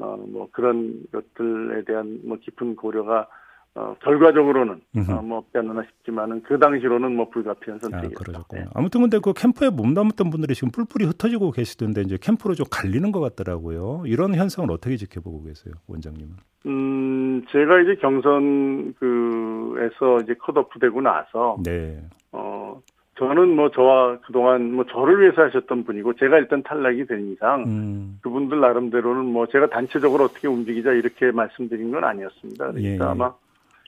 어, 0.00 0.16
뭐 0.16 0.48
그런 0.50 1.02
것들에 1.12 1.84
대한 1.84 2.20
뭐 2.24 2.36
깊은 2.38 2.76
고려가 2.76 3.28
어, 3.74 3.94
결과적으로는 4.02 4.82
음흠. 4.96 5.12
어, 5.12 5.22
뭐 5.22 5.38
없지 5.38 5.56
않나 5.56 5.82
싶지만은 5.82 6.42
그 6.42 6.58
당시로는 6.58 7.16
뭐 7.16 7.30
불가피한 7.30 7.76
아, 7.76 7.78
선택이었죠. 7.78 8.14
그러셨군요. 8.16 8.60
네. 8.60 8.68
아무튼 8.74 9.00
근데 9.00 9.18
그 9.18 9.32
캠프에 9.32 9.70
몸담았던 9.70 10.28
분들이 10.28 10.54
지금 10.54 10.70
뿔뿔이 10.70 11.06
흩어지고 11.06 11.52
계시던데 11.52 12.02
이제 12.02 12.18
캠프로 12.20 12.54
좀 12.54 12.66
갈리는 12.70 13.10
것 13.12 13.20
같더라고요. 13.20 14.02
이런 14.04 14.34
현상을 14.34 14.70
어떻게 14.70 14.96
지켜보고 14.96 15.44
계세요, 15.44 15.72
원장님은? 15.86 16.36
음, 16.66 17.44
제가 17.50 17.80
이제 17.80 17.94
경선 18.00 18.94
그에서 18.94 20.18
이제 20.22 20.34
컷오프 20.34 20.78
되고 20.78 21.00
나서 21.00 21.56
네. 21.64 22.02
어 22.32 22.78
저는 23.18 23.56
뭐 23.56 23.70
저와 23.70 24.18
그동안 24.20 24.72
뭐 24.72 24.86
저를 24.86 25.20
위해서 25.20 25.42
하셨던 25.42 25.84
분이고 25.84 26.14
제가 26.14 26.38
일단 26.38 26.62
탈락이 26.62 27.06
된 27.06 27.32
이상 27.32 27.64
음. 27.66 28.18
그분들 28.22 28.60
나름대로는 28.60 29.26
뭐 29.26 29.46
제가 29.46 29.68
단체적으로 29.68 30.24
어떻게 30.24 30.48
움직이자 30.48 30.92
이렇게 30.92 31.30
말씀드린 31.30 31.90
건 31.90 32.04
아니었습니다. 32.04 32.72
그러니까 32.72 32.88
예, 32.88 32.94
예. 32.94 32.98
아마 33.02 33.34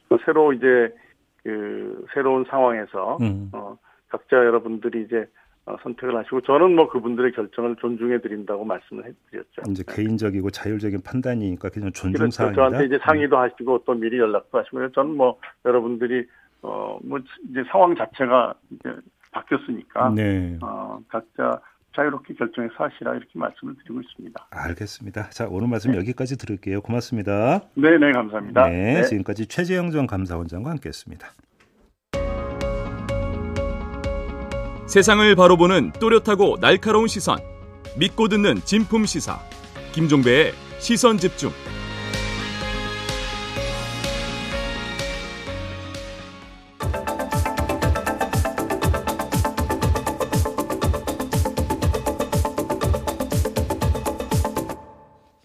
그 0.08 0.18
새로 0.26 0.52
이제 0.52 0.94
그 1.42 2.04
새로운 2.12 2.44
상황에서 2.44 3.16
음. 3.22 3.48
어 3.52 3.78
각자 4.08 4.36
여러분들이 4.36 5.04
이제 5.04 5.26
어, 5.66 5.76
선택을 5.82 6.14
하시고 6.16 6.42
저는 6.42 6.76
뭐 6.76 6.90
그분들의 6.90 7.32
결정을 7.32 7.76
존중해 7.76 8.20
드린다고 8.20 8.64
말씀을 8.66 9.04
해드렸죠. 9.04 9.62
이제 9.70 9.82
개인적이고 9.88 10.50
자율적인 10.50 11.00
판단이니까 11.02 11.70
그냥 11.70 11.90
존중 11.92 12.18
그렇죠. 12.18 12.30
사항이다. 12.30 12.56
저한테 12.56 12.84
이제 12.84 12.98
상의도 13.02 13.38
하시고 13.38 13.84
또 13.86 13.94
미리 13.94 14.18
연락도 14.18 14.58
하시고 14.58 14.92
저는 14.92 15.16
뭐 15.16 15.38
여러분들이 15.64 16.26
어뭐 16.60 17.20
이제 17.50 17.64
상황 17.70 17.94
자체가 17.94 18.54
이제 18.72 18.94
바뀌었으니까 19.34 20.10
네. 20.10 20.58
어 20.62 21.00
각자 21.08 21.60
자유롭게 21.94 22.34
결정해서 22.34 22.74
하시라 22.76 23.14
이렇게 23.14 23.30
말씀을 23.34 23.74
드리고 23.76 24.00
있습니다. 24.00 24.48
알겠습니다. 24.50 25.30
자, 25.30 25.46
오늘 25.48 25.68
말씀 25.68 25.94
여기까지 25.94 26.36
들을게요. 26.36 26.80
고맙습니다. 26.80 27.60
네, 27.74 27.98
네, 27.98 28.12
감사합니다. 28.12 28.68
네, 28.68 29.02
지금까지 29.04 29.46
최재영 29.46 29.90
전 29.92 30.06
감사원장과 30.06 30.70
함께했습니다. 30.70 31.28
세상을 34.86 35.34
바로 35.36 35.56
보는 35.56 35.92
또렷하고 35.92 36.58
날카로운 36.60 37.06
시선 37.08 37.38
믿고 37.98 38.28
듣는 38.28 38.56
진품 38.64 39.06
시사 39.06 39.38
김종배의 39.92 40.52
시선 40.78 41.16
집중 41.16 41.50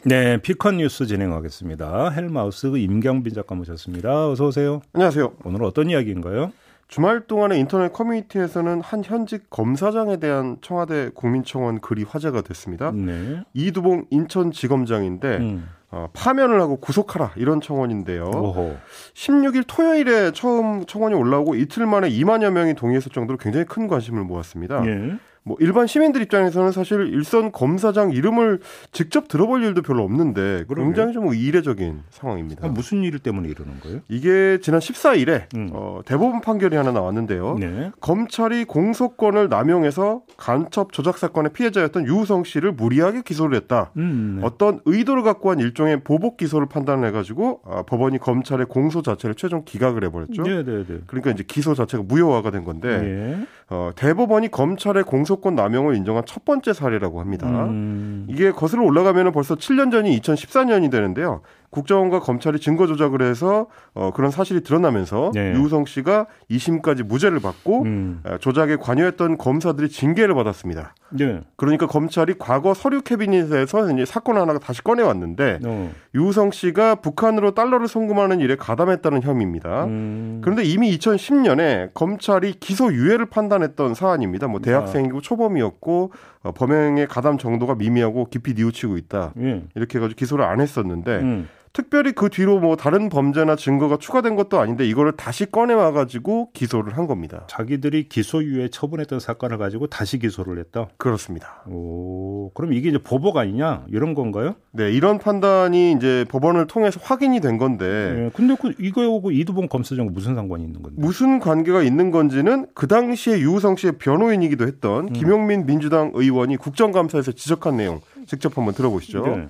네, 0.09 0.37
피컨 0.37 0.77
뉴스 0.77 1.05
진행하겠습니다. 1.05 2.09
헬마우스 2.09 2.65
임경빈 2.65 3.31
작가 3.35 3.53
모셨습니다. 3.53 4.29
어서 4.29 4.47
오세요. 4.47 4.81
안녕하세요. 4.93 5.33
오늘 5.43 5.63
어떤 5.63 5.87
이야기인가요? 5.91 6.51
주말 6.87 7.27
동안에 7.27 7.59
인터넷 7.59 7.93
커뮤니티에서는 7.93 8.81
한 8.81 9.03
현직 9.03 9.51
검사장에 9.51 10.17
대한 10.17 10.57
청와대 10.61 11.11
국민청원 11.13 11.79
글이 11.79 12.05
화제가 12.09 12.41
됐습니다. 12.41 12.91
네. 12.91 13.43
이두봉 13.53 14.05
인천지검장인데 14.09 15.37
음. 15.37 15.69
어, 15.91 16.07
파면을 16.13 16.59
하고 16.59 16.77
구속하라 16.77 17.33
이런 17.35 17.61
청원인데요. 17.61 18.31
오호. 18.33 18.77
16일 19.13 19.65
토요일에 19.67 20.31
처음 20.31 20.87
청원이 20.87 21.13
올라오고 21.13 21.53
이틀 21.53 21.85
만에 21.85 22.09
2만여 22.09 22.49
명이 22.49 22.73
동의했을 22.73 23.11
정도로 23.11 23.37
굉장히 23.37 23.67
큰 23.67 23.87
관심을 23.87 24.23
모았습니다. 24.23 24.83
예. 24.87 25.19
뭐 25.49 25.57
일반 25.59 25.88
시민들 25.88 26.21
입장에서는 26.21 26.71
사실 26.71 27.12
일선 27.12 27.51
검사장 27.51 28.12
이름을 28.12 28.59
직접 28.91 29.27
들어볼 29.27 29.63
일도 29.63 29.81
별로 29.81 30.03
없는데 30.03 30.65
그러게요. 30.67 30.85
굉장히 30.85 31.13
좀 31.13 31.33
이례적인 31.33 32.01
상황입니다. 32.12 32.67
아, 32.67 32.69
무슨 32.69 33.03
일 33.03 33.17
때문에 33.17 33.49
이러는 33.49 33.79
거예요? 33.79 34.01
이게 34.09 34.59
지난 34.62 34.79
14일에 34.79 35.51
음. 35.55 35.71
어, 35.73 36.01
대법원 36.05 36.41
판결이 36.41 36.75
하나 36.75 36.91
나왔는데요. 36.91 37.57
네. 37.59 37.89
검찰이 37.99 38.65
공소권을 38.65 39.49
남용해서 39.49 40.21
간첩 40.38 40.93
조작 40.93 41.17
사건의 41.17 41.51
피해자였던 41.51 42.05
유우성 42.05 42.43
씨를 42.43 42.73
무리하게 42.73 43.23
기소를 43.23 43.55
했다. 43.57 43.89
음. 43.97 44.38
네. 44.41 44.45
어떤 44.45 44.81
의도를 44.85 45.23
갖고 45.23 45.49
한 45.49 45.57
일종의 45.57 46.03
보복 46.03 46.38
기소를 46.38 46.67
판단해가지고 46.67 47.62
아, 47.65 47.81
법원이 47.88 48.19
검찰의 48.19 48.67
공소 48.67 49.01
자체를 49.01 49.33
최종 49.33 49.65
기각을 49.65 50.03
해버렸죠. 50.03 50.43
네, 50.43 50.63
네, 50.63 50.85
네. 50.85 50.99
그러니까 51.07 51.31
이제 51.31 51.43
기소 51.43 51.73
자체가 51.73 52.03
무효화가 52.03 52.51
된 52.51 52.63
건데 52.63 52.89
예. 52.89 53.47
어, 53.71 53.91
대법원이 53.95 54.49
검찰의 54.49 55.03
공소권 55.03 55.53
남용을 55.53 55.95
인정한 55.95 56.23
첫 56.25 56.43
번째 56.43 56.73
사례라고 56.73 57.19
합니다. 57.19 57.47
음. 57.47 58.25
이게 58.27 58.51
거슬러 58.51 58.84
올라가면 58.84 59.32
벌써 59.32 59.55
7년 59.55 59.91
전이 59.91 60.19
2014년이 60.19 60.89
되는데요. 60.89 61.41
국정원과 61.71 62.21
검찰이 62.21 62.60
증거 62.60 62.88
조작을 62.88 63.21
해서 63.21 63.67
어, 63.93 64.12
그런 64.12 64.32
사실이 64.32 64.62
드러나면서 64.62 65.32
네. 65.34 65.53
유우성 65.53 65.86
씨가 65.86 66.25
2심까지 66.49 67.03
무죄를 67.03 67.39
받고 67.39 67.84
음. 67.84 68.21
어, 68.23 68.38
조작에 68.39 68.77
관여했던 68.77 69.38
검사들이 69.38 69.89
징계를 69.89 70.34
받았습니다. 70.36 70.95
네. 71.12 71.41
그러니까 71.55 71.88
검찰이 71.88 72.36
과거 72.39 72.73
서류 72.73 73.01
캐비닛에서 73.01 73.91
이제 73.91 74.05
사건 74.05 74.38
하나가 74.38 74.60
다시 74.60 74.84
꺼내왔는데 74.84 75.60
어. 75.65 75.91
유우성 76.15 76.51
씨가 76.51 76.95
북한으로 76.95 77.51
달러를 77.51 77.88
송금하는 77.88 78.39
일에 78.39 78.55
가담했다는 78.55 79.21
혐의입니다. 79.21 79.86
음. 79.86 80.41
그런데 80.43 80.63
이미 80.63 80.95
2010년에 80.97 81.93
검찰이 81.93 82.53
기소 82.60 82.91
유예를 82.91 83.27
판단했던 83.27 83.93
사안입니다. 83.93 84.47
뭐 84.47 84.60
대학생이고 84.60 85.21
초범이었고 85.21 86.13
어, 86.43 86.51
범행의 86.51 87.08
가담 87.08 87.38
정도가 87.38 87.75
미미하고 87.75 88.25
깊이 88.29 88.53
뉘우치고 88.53 88.97
있다. 88.97 89.34
예. 89.39 89.63
이렇게 89.75 89.97
해가지고 89.97 90.17
기소를 90.17 90.45
안 90.45 90.62
했었는데 90.62 91.17
음. 91.19 91.49
특별히 91.71 92.13
그 92.13 92.29
뒤로 92.29 92.60
뭐 92.60 92.75
다른 92.75 93.10
범죄나 93.10 93.55
증거가 93.55 93.97
추가된 93.97 94.36
것도 94.36 94.60
아닌데 94.60 94.88
이거를 94.88 95.13
다시 95.13 95.45
꺼내 95.45 95.73
와 95.73 95.91
가지고 95.91 96.51
기소를 96.53 96.97
한 96.97 97.05
겁니다. 97.08 97.45
자기들이 97.47 98.10
기소유예 98.10 98.69
처분했던 98.69 99.19
사건을 99.19 99.58
가지고 99.58 99.88
다시 99.88 100.17
기소를 100.17 100.58
했다. 100.60 100.88
그렇습니다. 100.97 101.63
오, 101.67 102.51
그럼 102.53 102.73
이게 102.73 102.89
이제 102.89 102.97
보복 102.97 103.38
아니냐 103.38 103.86
이런 103.89 104.13
건가요? 104.15 104.55
네, 104.71 104.91
이런 104.91 105.19
판단이 105.19 105.93
이제 105.93 106.25
법원을 106.29 106.67
통해서 106.67 106.99
확인이 107.03 107.39
된 107.39 107.58
건데 107.58 107.86
예. 107.86 108.32
근데 108.34 108.55
그 108.60 108.73
이거하고 108.79 109.32
이두봉 109.32 109.67
검사장과 109.67 110.12
무슨 110.12 110.36
상관이 110.36 110.63
있는 110.63 110.82
건데? 110.82 110.99
무슨 111.01 111.39
관계가 111.39 111.84
있는 111.84 112.12
건지는 112.12 112.67
그 112.73 112.88
당시에 112.88 113.39
유우성 113.39 113.75
씨의 113.75 113.93
변호인이기도 113.99 114.65
했던 114.65 115.10
음. 115.10 115.13
김용민 115.13 115.65
민주당 115.65 116.12
의원이 116.13 116.58
국정감사에서 116.58 117.34
지적한 117.34 117.77
내용 117.77 118.01
직접 118.25 118.58
한번 118.58 118.73
들어보시죠. 118.73 119.25
네. 119.25 119.49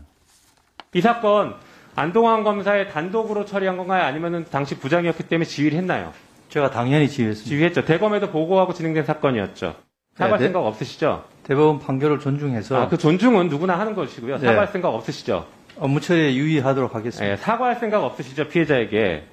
이 0.94 1.02
사건 1.02 1.54
안동환 2.00 2.46
검사의 2.46 2.92
단독으로 2.92 3.44
처리한 3.46 3.76
건가요? 3.76 4.04
아니면 4.04 4.46
당시 4.50 4.80
부장이었기 4.80 5.24
때문에 5.24 5.46
지휘를 5.46 5.78
했나요? 5.78 6.14
제가 6.48 6.72
당연히 6.72 7.10
지휘했습니다. 7.10 7.50
지휘했죠. 7.50 7.86
대검에도 7.86 8.30
보고하고 8.30 8.74
진행된 8.74 9.04
사건이었죠. 9.04 9.76
사과할 10.16 10.40
네, 10.40 10.46
네. 10.46 10.48
생각 10.48 10.66
없으시죠? 10.66 11.26
대법원 11.44 11.80
판결을 11.80 12.20
존중해서 12.20 12.84
아, 12.84 12.88
그 12.88 12.98
존중은 12.98 13.50
누구나 13.50 13.78
하는 13.78 13.96
것이고요. 13.96 14.38
네. 14.38 14.46
사과할 14.46 14.68
생각 14.68 14.90
없으시죠? 14.90 15.46
업무 15.78 16.00
처리에 16.00 16.36
유의하도록 16.36 16.96
하겠습니다. 16.96 17.34
예, 17.34 17.36
사과할 17.36 17.76
생각 17.76 18.04
없으시죠? 18.04 18.48
피해자에게. 18.48 19.24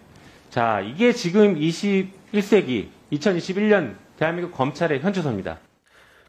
자, 0.50 0.80
이게 0.80 1.12
지금 1.12 1.54
21세기, 1.54 2.88
2021년 3.12 3.94
대한민국 4.18 4.56
검찰의 4.56 5.00
현주소입니다. 5.00 5.58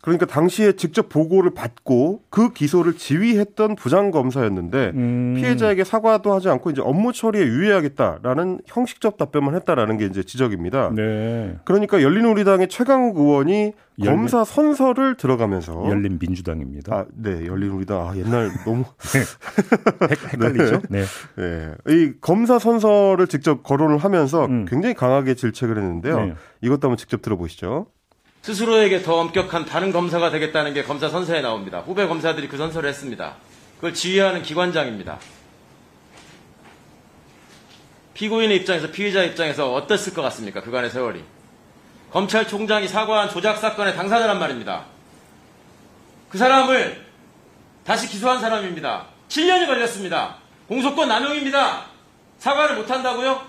그러니까 0.02 0.26
당시에 0.26 0.74
직접 0.74 1.10
보고를 1.10 1.54
받고 1.54 2.22
그 2.30 2.54
기소를 2.54 2.96
지휘했던 2.96 3.76
부장 3.76 4.12
검사였는데 4.12 4.92
음. 4.96 5.34
피해자에게 5.38 5.84
사과도 5.84 6.34
하지 6.34 6.48
않고 6.50 6.70
이제 6.72 6.82
업무 6.82 7.12
처리에 7.12 7.44
유의하겠다라는 7.44 8.62
형식적 8.66 9.18
답변만 9.18 9.56
했다라는 9.56 9.98
게 9.98 10.06
이제 10.06 10.24
지적입니다. 10.24 10.92
네. 10.96 11.58
그러니까 11.66 12.02
열린우리당의 12.02 12.70
최강욱 12.70 13.18
의원이 13.18 13.74
열린- 14.00 14.16
검사 14.18 14.44
선서를 14.46 15.18
들어가면서 15.18 15.90
열린 15.90 16.20
민주당입니다. 16.22 16.96
아, 16.96 17.06
네, 17.16 17.46
열린우리당. 17.48 18.08
아, 18.08 18.16
옛날 18.16 18.52
너무 18.64 18.84
헷- 20.12 20.34
헷갈리죠? 20.34 20.82
네. 20.90 21.04
예. 21.40 21.72
이 21.94 22.14
검사 22.22 22.60
선서를 22.60 23.28
직접 23.28 23.64
거론을 23.64 23.98
하면서 23.98 24.46
음. 24.46 24.66
굉장히 24.70 24.94
강하게 24.94 25.34
질책을 25.34 25.78
했는데요. 25.78 26.18
네. 26.28 26.34
이것도 26.62 26.88
한번 26.88 26.98
직접 26.98 27.22
들어보시죠. 27.22 27.88
스스로에게 28.48 29.02
더 29.02 29.16
엄격한 29.16 29.66
다른 29.66 29.92
검사가 29.92 30.30
되겠다는 30.30 30.74
게 30.74 30.82
검사 30.82 31.10
선서에 31.10 31.42
나옵니다. 31.42 31.80
후배 31.80 32.08
검사들이 32.08 32.48
그 32.48 32.56
선서를 32.56 32.88
했습니다. 32.88 33.36
그걸 33.76 33.94
지휘하는 33.94 34.42
기관장입니다. 34.42 35.20
피고인의 38.14 38.56
입장에서 38.56 38.90
피의자 38.90 39.24
입장에서 39.24 39.74
어땠을 39.74 40.14
것 40.14 40.22
같습니까? 40.22 40.62
그간의 40.62 40.92
세월이. 40.92 41.26
검찰총장이 42.14 42.88
사과한 42.88 43.32
조작 43.32 43.58
사건의 43.58 43.98
당사자란 43.98 44.40
말입니다. 44.40 44.86
그 46.30 46.38
사람을 46.38 47.06
다시 47.84 48.08
기소한 48.08 48.40
사람입니다. 48.40 49.08
7년이 49.28 49.68
걸렸습니다. 49.68 50.38
공소권 50.70 51.10
남용입니다. 51.10 51.88
사과를 52.38 52.78
못한다고요? 52.78 53.42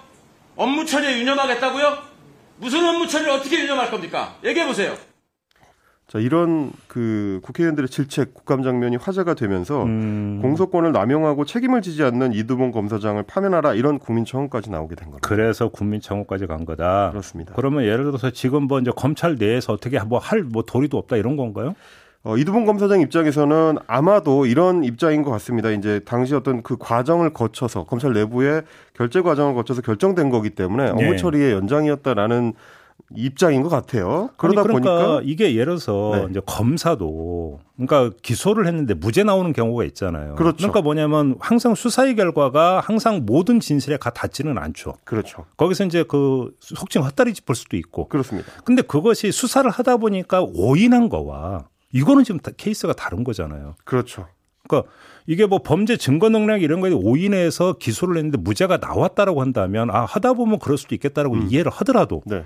업무 0.57 0.85
처리에 0.85 1.21
유념하겠다고요? 1.21 2.08
무슨 2.59 2.85
업무 2.85 3.07
처리를 3.07 3.33
어떻게 3.33 3.61
유념할 3.61 3.91
겁니까? 3.91 4.37
얘기해 4.45 4.67
보세요. 4.67 4.95
자, 6.09 6.19
이런 6.19 6.73
그 6.87 7.39
국회의원들의 7.43 7.91
질책 7.91 8.33
국감 8.33 8.63
장면이 8.63 8.97
화제가 8.97 9.35
되면서 9.35 9.85
음. 9.85 10.39
공소권을 10.41 10.93
남용하고 10.93 11.45
책임을 11.45 11.83
지지 11.83 12.03
않는 12.03 12.33
이두봉 12.33 12.71
검사장을 12.73 13.23
파면하라 13.25 13.75
이런 13.75 13.99
국민청원까지 13.99 14.71
나오게 14.71 14.95
된 14.97 15.11
겁니다. 15.11 15.29
그래서 15.29 15.69
국민청원까지 15.69 16.47
간 16.47 16.65
거다. 16.65 17.11
그렇습니다. 17.11 17.53
그러면 17.55 17.85
예를 17.85 18.05
들어서 18.05 18.31
지금 18.31 18.63
뭐 18.63 18.81
이제 18.81 18.91
검찰 18.97 19.35
내에서 19.35 19.75
어떻게 19.75 19.99
뭐 20.01 20.19
할뭐 20.19 20.63
도리도 20.63 20.97
없다 20.97 21.17
이런 21.17 21.37
건가요? 21.37 21.75
어, 22.29 22.37
이두봉 22.37 22.67
검사장 22.67 23.01
입장에서는 23.01 23.79
아마도 23.87 24.45
이런 24.45 24.85
입장인 24.85 25.23
것 25.23 25.31
같습니다. 25.31 25.71
이제 25.71 26.01
당시 26.05 26.35
어떤 26.35 26.63
그 26.63 26.77
과정을 26.77 27.33
거쳐서 27.33 27.85
검찰 27.85 28.13
내부의 28.13 28.65
결재 28.93 29.23
과정을 29.23 29.55
거쳐서 29.55 29.81
결정된 29.81 30.29
거기 30.29 30.51
때문에 30.51 30.91
업무 30.91 31.13
네. 31.13 31.17
처리의 31.17 31.53
연장이었다라는 31.53 32.53
입장인 33.17 33.63
것 33.63 33.71
같아요. 33.71 34.29
그러다 34.37 34.63
그러니까 34.63 34.91
보니까 34.91 35.21
이게 35.25 35.55
예를 35.55 35.79
들어서 35.79 36.13
네. 36.17 36.27
이제 36.29 36.43
검사도 36.45 37.61
그러니까 37.77 38.15
기소를 38.21 38.67
했는데 38.67 38.93
무죄 38.93 39.25
나오는 39.25 39.51
경우가 39.55 39.85
있잖아요. 39.85 40.35
그렇죠. 40.35 40.59
러니까 40.61 40.83
뭐냐면 40.83 41.35
항상 41.41 41.75
수사의 41.75 42.15
결과가 42.15 42.81
항상 42.81 43.23
모든 43.25 43.59
진실에 43.59 43.97
가 43.97 44.11
닿지는 44.11 44.59
않죠. 44.59 44.97
그렇죠. 45.05 45.47
거기서 45.57 45.87
이제 45.87 46.05
그 46.07 46.55
속칭 46.61 47.05
헛다리 47.05 47.33
짚을 47.33 47.55
수도 47.55 47.79
있고. 47.79 48.09
그렇습니다. 48.09 48.53
근데 48.65 48.83
그것이 48.83 49.33
수사를 49.33 49.71
하다 49.71 49.97
보니까 49.97 50.43
오인한 50.43 51.09
거와 51.09 51.65
이거는 51.93 52.25
지금 52.25 52.41
다- 52.41 52.51
케이스가 52.57 52.93
다른 52.93 53.25
거잖아요. 53.25 53.75
그렇죠. 53.85 54.29
그러니까 54.69 54.91
이게 55.27 55.47
뭐 55.47 55.61
범죄 55.63 55.97
증거 55.97 56.29
능력 56.29 56.63
이런 56.63 56.81
거에 56.81 56.93
오인해서 56.93 57.75
기소를 57.75 58.17
했는데 58.19 58.37
무죄가 58.39 58.77
나왔다라고 58.79 59.41
한다면 59.41 59.91
아 59.91 60.05
하다 60.05 60.35
보면 60.35 60.59
그럴 60.59 60.77
수도 60.77 60.95
있겠다라고 60.95 61.37
이해를 61.39 61.71
하더라도 61.73 62.23
네. 62.27 62.45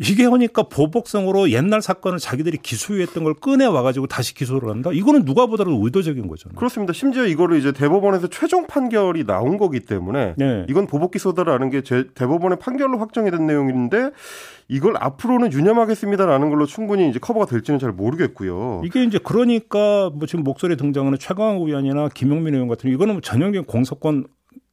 이게 0.00 0.24
하니까 0.24 0.62
보복성으로 0.62 1.50
옛날 1.50 1.82
사건을 1.82 2.18
자기들이 2.18 2.58
기소유했던 2.58 3.24
걸 3.24 3.34
꺼내 3.34 3.64
와가지고 3.66 4.06
다시 4.06 4.32
기소를 4.32 4.70
한다? 4.70 4.90
이거는 4.92 5.24
누가 5.24 5.46
보더라도 5.46 5.80
의도적인 5.84 6.28
거잖아요. 6.28 6.56
그렇습니다. 6.56 6.92
심지어 6.92 7.26
이거를 7.26 7.58
이제 7.58 7.72
대법원에서 7.72 8.28
최종 8.28 8.68
판결이 8.68 9.24
나온 9.24 9.58
거기 9.58 9.80
때문에 9.80 10.34
네. 10.36 10.66
이건 10.68 10.86
보복 10.86 11.10
기소다라는 11.10 11.70
게 11.70 11.82
제, 11.82 12.06
대법원의 12.14 12.60
판결로 12.60 12.98
확정이 12.98 13.32
된 13.32 13.46
내용인데 13.46 14.10
이걸 14.68 14.94
앞으로는 14.98 15.52
유념하겠습니다라는 15.52 16.48
걸로 16.50 16.64
충분히 16.66 17.08
이제 17.08 17.18
커버가 17.18 17.46
될지는 17.46 17.80
잘 17.80 17.90
모르겠고요. 17.90 18.82
이게 18.84 19.02
이제 19.02 19.18
그러니까 19.18 20.10
뭐 20.14 20.26
지금 20.28 20.44
목소리에 20.44 20.76
등장하는 20.76 21.18
최강욱 21.18 21.66
의원이나 21.66 22.08
김용민 22.14 22.54
의원 22.54 22.68
같은 22.68 22.88
이거는 22.90 23.14
뭐 23.14 23.20
전형적인 23.20 23.66
공소권 23.66 24.26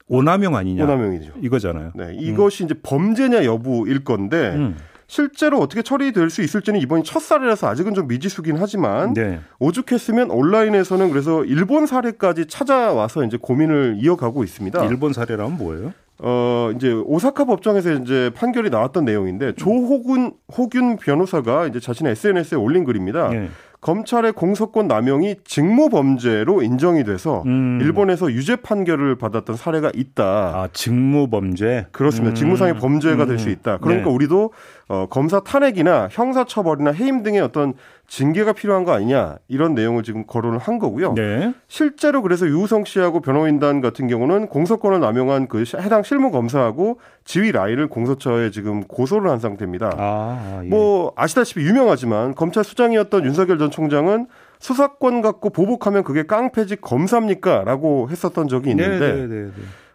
오남용 0.07 0.55
아니냐 0.55 0.83
오남용이죠. 0.83 1.33
이거잖아요. 1.41 1.93
네, 1.95 2.15
이것이 2.19 2.65
이제 2.65 2.75
범죄냐 2.83 3.43
여부일 3.45 4.03
건데 4.03 4.53
음. 4.55 4.75
실제로 5.07 5.59
어떻게 5.59 5.81
처리될 5.81 6.29
수 6.29 6.41
있을지는 6.41 6.79
이번이 6.79 7.03
첫 7.03 7.21
사례라서 7.21 7.67
아직은 7.67 7.93
좀 7.93 8.07
미지수긴 8.07 8.57
하지만 8.57 9.13
네. 9.13 9.39
오죽했으면 9.59 10.31
온라인에서는 10.31 11.09
그래서 11.09 11.43
일본 11.45 11.85
사례까지 11.85 12.47
찾아와서 12.47 13.23
이제 13.23 13.37
고민을 13.39 13.97
이어가고 13.99 14.43
있습니다. 14.43 14.85
일본 14.85 15.13
사례라면 15.13 15.57
뭐예요? 15.57 15.93
어 16.19 16.71
이제 16.75 16.91
오사카 16.91 17.43
법정에서 17.43 17.91
이제 17.93 18.31
판결이 18.35 18.69
나왔던 18.69 19.03
내용인데 19.03 19.55
조호군 19.55 20.33
호균 20.57 20.95
변호사가 20.95 21.67
이제 21.67 21.79
자신의 21.79 22.13
SNS에 22.13 22.57
올린 22.57 22.85
글입니다. 22.85 23.29
네. 23.29 23.49
검찰의 23.85 24.31
공소권 24.33 24.87
남용이 24.87 25.35
직무 25.43 25.89
범죄로 25.89 26.63
인정이 26.63 27.03
돼서 27.03 27.43
음. 27.45 27.77
일본에서 27.83 28.31
유죄 28.31 28.55
판결을 28.55 29.15
받았던 29.15 29.55
사례가 29.55 29.91
있다. 29.93 30.23
아 30.25 30.69
직무 30.73 31.29
범죄. 31.29 31.85
그렇습니다. 31.91 32.31
음. 32.31 32.35
직무상의 32.35 32.77
범죄가 32.77 33.27
될수 33.27 33.51
있다. 33.51 33.77
그러니까 33.77 34.09
네. 34.09 34.15
우리도 34.15 34.53
어, 34.87 35.05
검사 35.07 35.39
탄핵이나 35.39 36.07
형사 36.09 36.45
처벌이나 36.45 36.93
해임 36.93 37.21
등의 37.21 37.41
어떤 37.41 37.75
징계가 38.07 38.53
필요한 38.53 38.83
거 38.83 38.91
아니냐 38.93 39.37
이런 39.47 39.73
내용을 39.73 40.03
지금 40.03 40.25
거론을 40.27 40.59
한 40.59 40.79
거고요. 40.79 41.13
네. 41.13 41.53
실제로 41.67 42.21
그래서 42.21 42.45
유우성 42.47 42.85
씨하고 42.85 43.19
변호인단 43.21 43.81
같은 43.81 44.07
경우는 44.07 44.47
공소권을 44.47 44.99
남용한 44.99 45.47
그 45.47 45.65
시- 45.65 45.77
해당 45.77 46.03
실무 46.03 46.31
검사하고 46.31 46.99
지휘 47.23 47.51
라인을 47.51 47.87
공소처에 47.87 48.51
지금 48.51 48.81
고소를 48.83 49.29
한 49.29 49.39
상태입니다. 49.39 49.91
아, 49.97 50.61
예. 50.63 50.67
뭐 50.67 51.13
아시다시피 51.15 51.61
유명하지만 51.65 52.35
검찰 52.35 52.63
수장이었던 52.63 53.25
윤석열 53.25 53.57
전 53.57 53.71
총장은 53.71 54.27
수사권 54.59 55.21
갖고 55.21 55.49
보복하면 55.49 56.03
그게 56.03 56.23
깡패직 56.23 56.81
검사입니까?라고 56.81 58.09
했었던 58.09 58.47
적이 58.47 58.71
있는데 58.71 58.99
네, 58.99 59.13
네, 59.13 59.27
네, 59.27 59.43
네. 59.45 59.51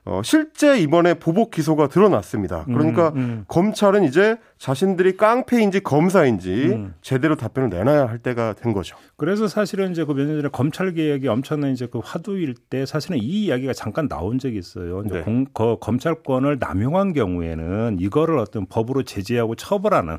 어, 0.07 0.23
실제 0.25 0.79
이번에 0.79 1.15
보복 1.15 1.51
기소가 1.51 1.89
드러났습니다. 1.89 2.65
그러니까 2.65 3.11
음, 3.11 3.17
음. 3.17 3.45
검찰은 3.49 4.05
이제 4.05 4.39
자신들이 4.59 5.17
깡패인지 5.17 5.81
검사인지 5.81 6.67
음. 6.73 6.95
제대로 7.03 7.37
답변을 7.37 7.69
내놔야 7.69 8.07
할 8.09 8.19
때가 8.19 8.55
된 8.55 8.73
거죠. 8.73 8.97
그래서 9.17 9.47
사실은 9.47 9.91
이제 9.93 10.05
그 10.05 10.15
몇 10.15 10.27
년 10.27 10.39
전에 10.41 10.49
검찰 10.51 10.93
개혁이 10.95 11.29
엄청난 11.29 11.71
이제 11.73 11.87
그 11.87 12.01
화두일 12.03 12.55
때 12.71 12.87
사실은 12.87 13.19
이 13.19 13.45
이야기가 13.45 13.73
잠깐 13.75 14.09
나온 14.09 14.39
적이 14.39 14.59
있어요. 14.59 15.03
네. 15.03 15.21
공, 15.21 15.45
거, 15.53 15.77
검찰권을 15.79 16.57
남용한 16.59 17.13
경우에는 17.13 17.99
이거를 18.01 18.39
어떤 18.39 18.67
법으로 18.67 19.03
제재하고 19.03 19.55
처벌하는 19.55 20.17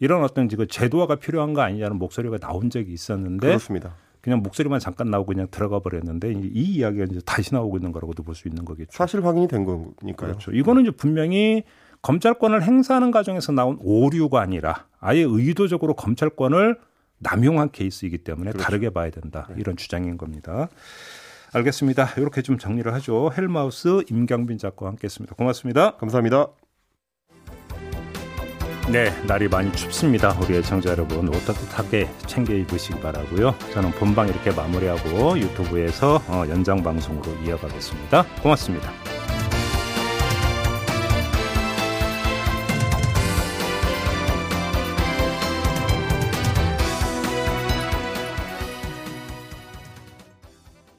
이런 0.00 0.24
어떤 0.24 0.48
지금 0.48 0.66
제도화가 0.66 1.16
필요한 1.16 1.54
거 1.54 1.60
아니냐는 1.62 1.96
목소리가 1.96 2.38
나온 2.38 2.70
적이 2.70 2.92
있었는데 2.92 3.46
그렇습니다. 3.46 3.94
그냥 4.22 4.40
목소리만 4.42 4.80
잠깐 4.80 5.10
나오고 5.10 5.32
그냥 5.34 5.48
들어가 5.50 5.80
버렸는데 5.80 6.32
이, 6.32 6.50
이 6.54 6.62
이야기가 6.76 7.04
이제 7.04 7.20
다시 7.26 7.52
나오고 7.52 7.76
있는 7.76 7.92
거라고도 7.92 8.22
볼 8.22 8.34
수 8.34 8.48
있는 8.48 8.64
거겠죠. 8.64 8.90
사실 8.96 9.24
확인이 9.26 9.48
된 9.48 9.64
거니까요. 9.64 10.14
그렇죠. 10.14 10.52
이거는 10.52 10.82
이제 10.82 10.90
분명히 10.92 11.64
검찰권을 12.02 12.62
행사하는 12.62 13.10
과정에서 13.10 13.52
나온 13.52 13.78
오류가 13.80 14.40
아니라 14.40 14.86
아예 15.00 15.22
의도적으로 15.22 15.94
검찰권을 15.94 16.78
남용한 17.18 17.70
케이스이기 17.72 18.18
때문에 18.18 18.52
다르게 18.52 18.90
봐야 18.90 19.10
된다. 19.10 19.48
이런 19.56 19.76
주장인 19.76 20.16
겁니다. 20.16 20.68
알겠습니다. 21.52 22.08
이렇게 22.16 22.42
좀 22.42 22.58
정리를 22.58 22.92
하죠. 22.94 23.30
헬마우스 23.36 24.02
임경빈 24.10 24.58
작가와 24.58 24.90
함께했습니다. 24.92 25.34
고맙습니다. 25.36 25.96
감사합니다. 25.96 26.48
네, 28.92 29.10
날이 29.26 29.48
많이 29.48 29.72
춥습니다. 29.72 30.36
우리 30.42 30.58
애청자 30.58 30.90
여러분 30.90 31.26
옷 31.26 31.46
따뜻하게 31.46 32.10
챙겨 32.26 32.52
입으시기 32.52 33.00
바라고요. 33.00 33.54
저는 33.72 33.90
본방 33.92 34.28
이렇게 34.28 34.50
마무리하고 34.50 35.38
유튜브에서 35.38 36.22
어, 36.28 36.44
연장 36.50 36.82
방송으로 36.82 37.32
이어가겠습니다. 37.42 38.26
고맙습니다. 38.42 38.92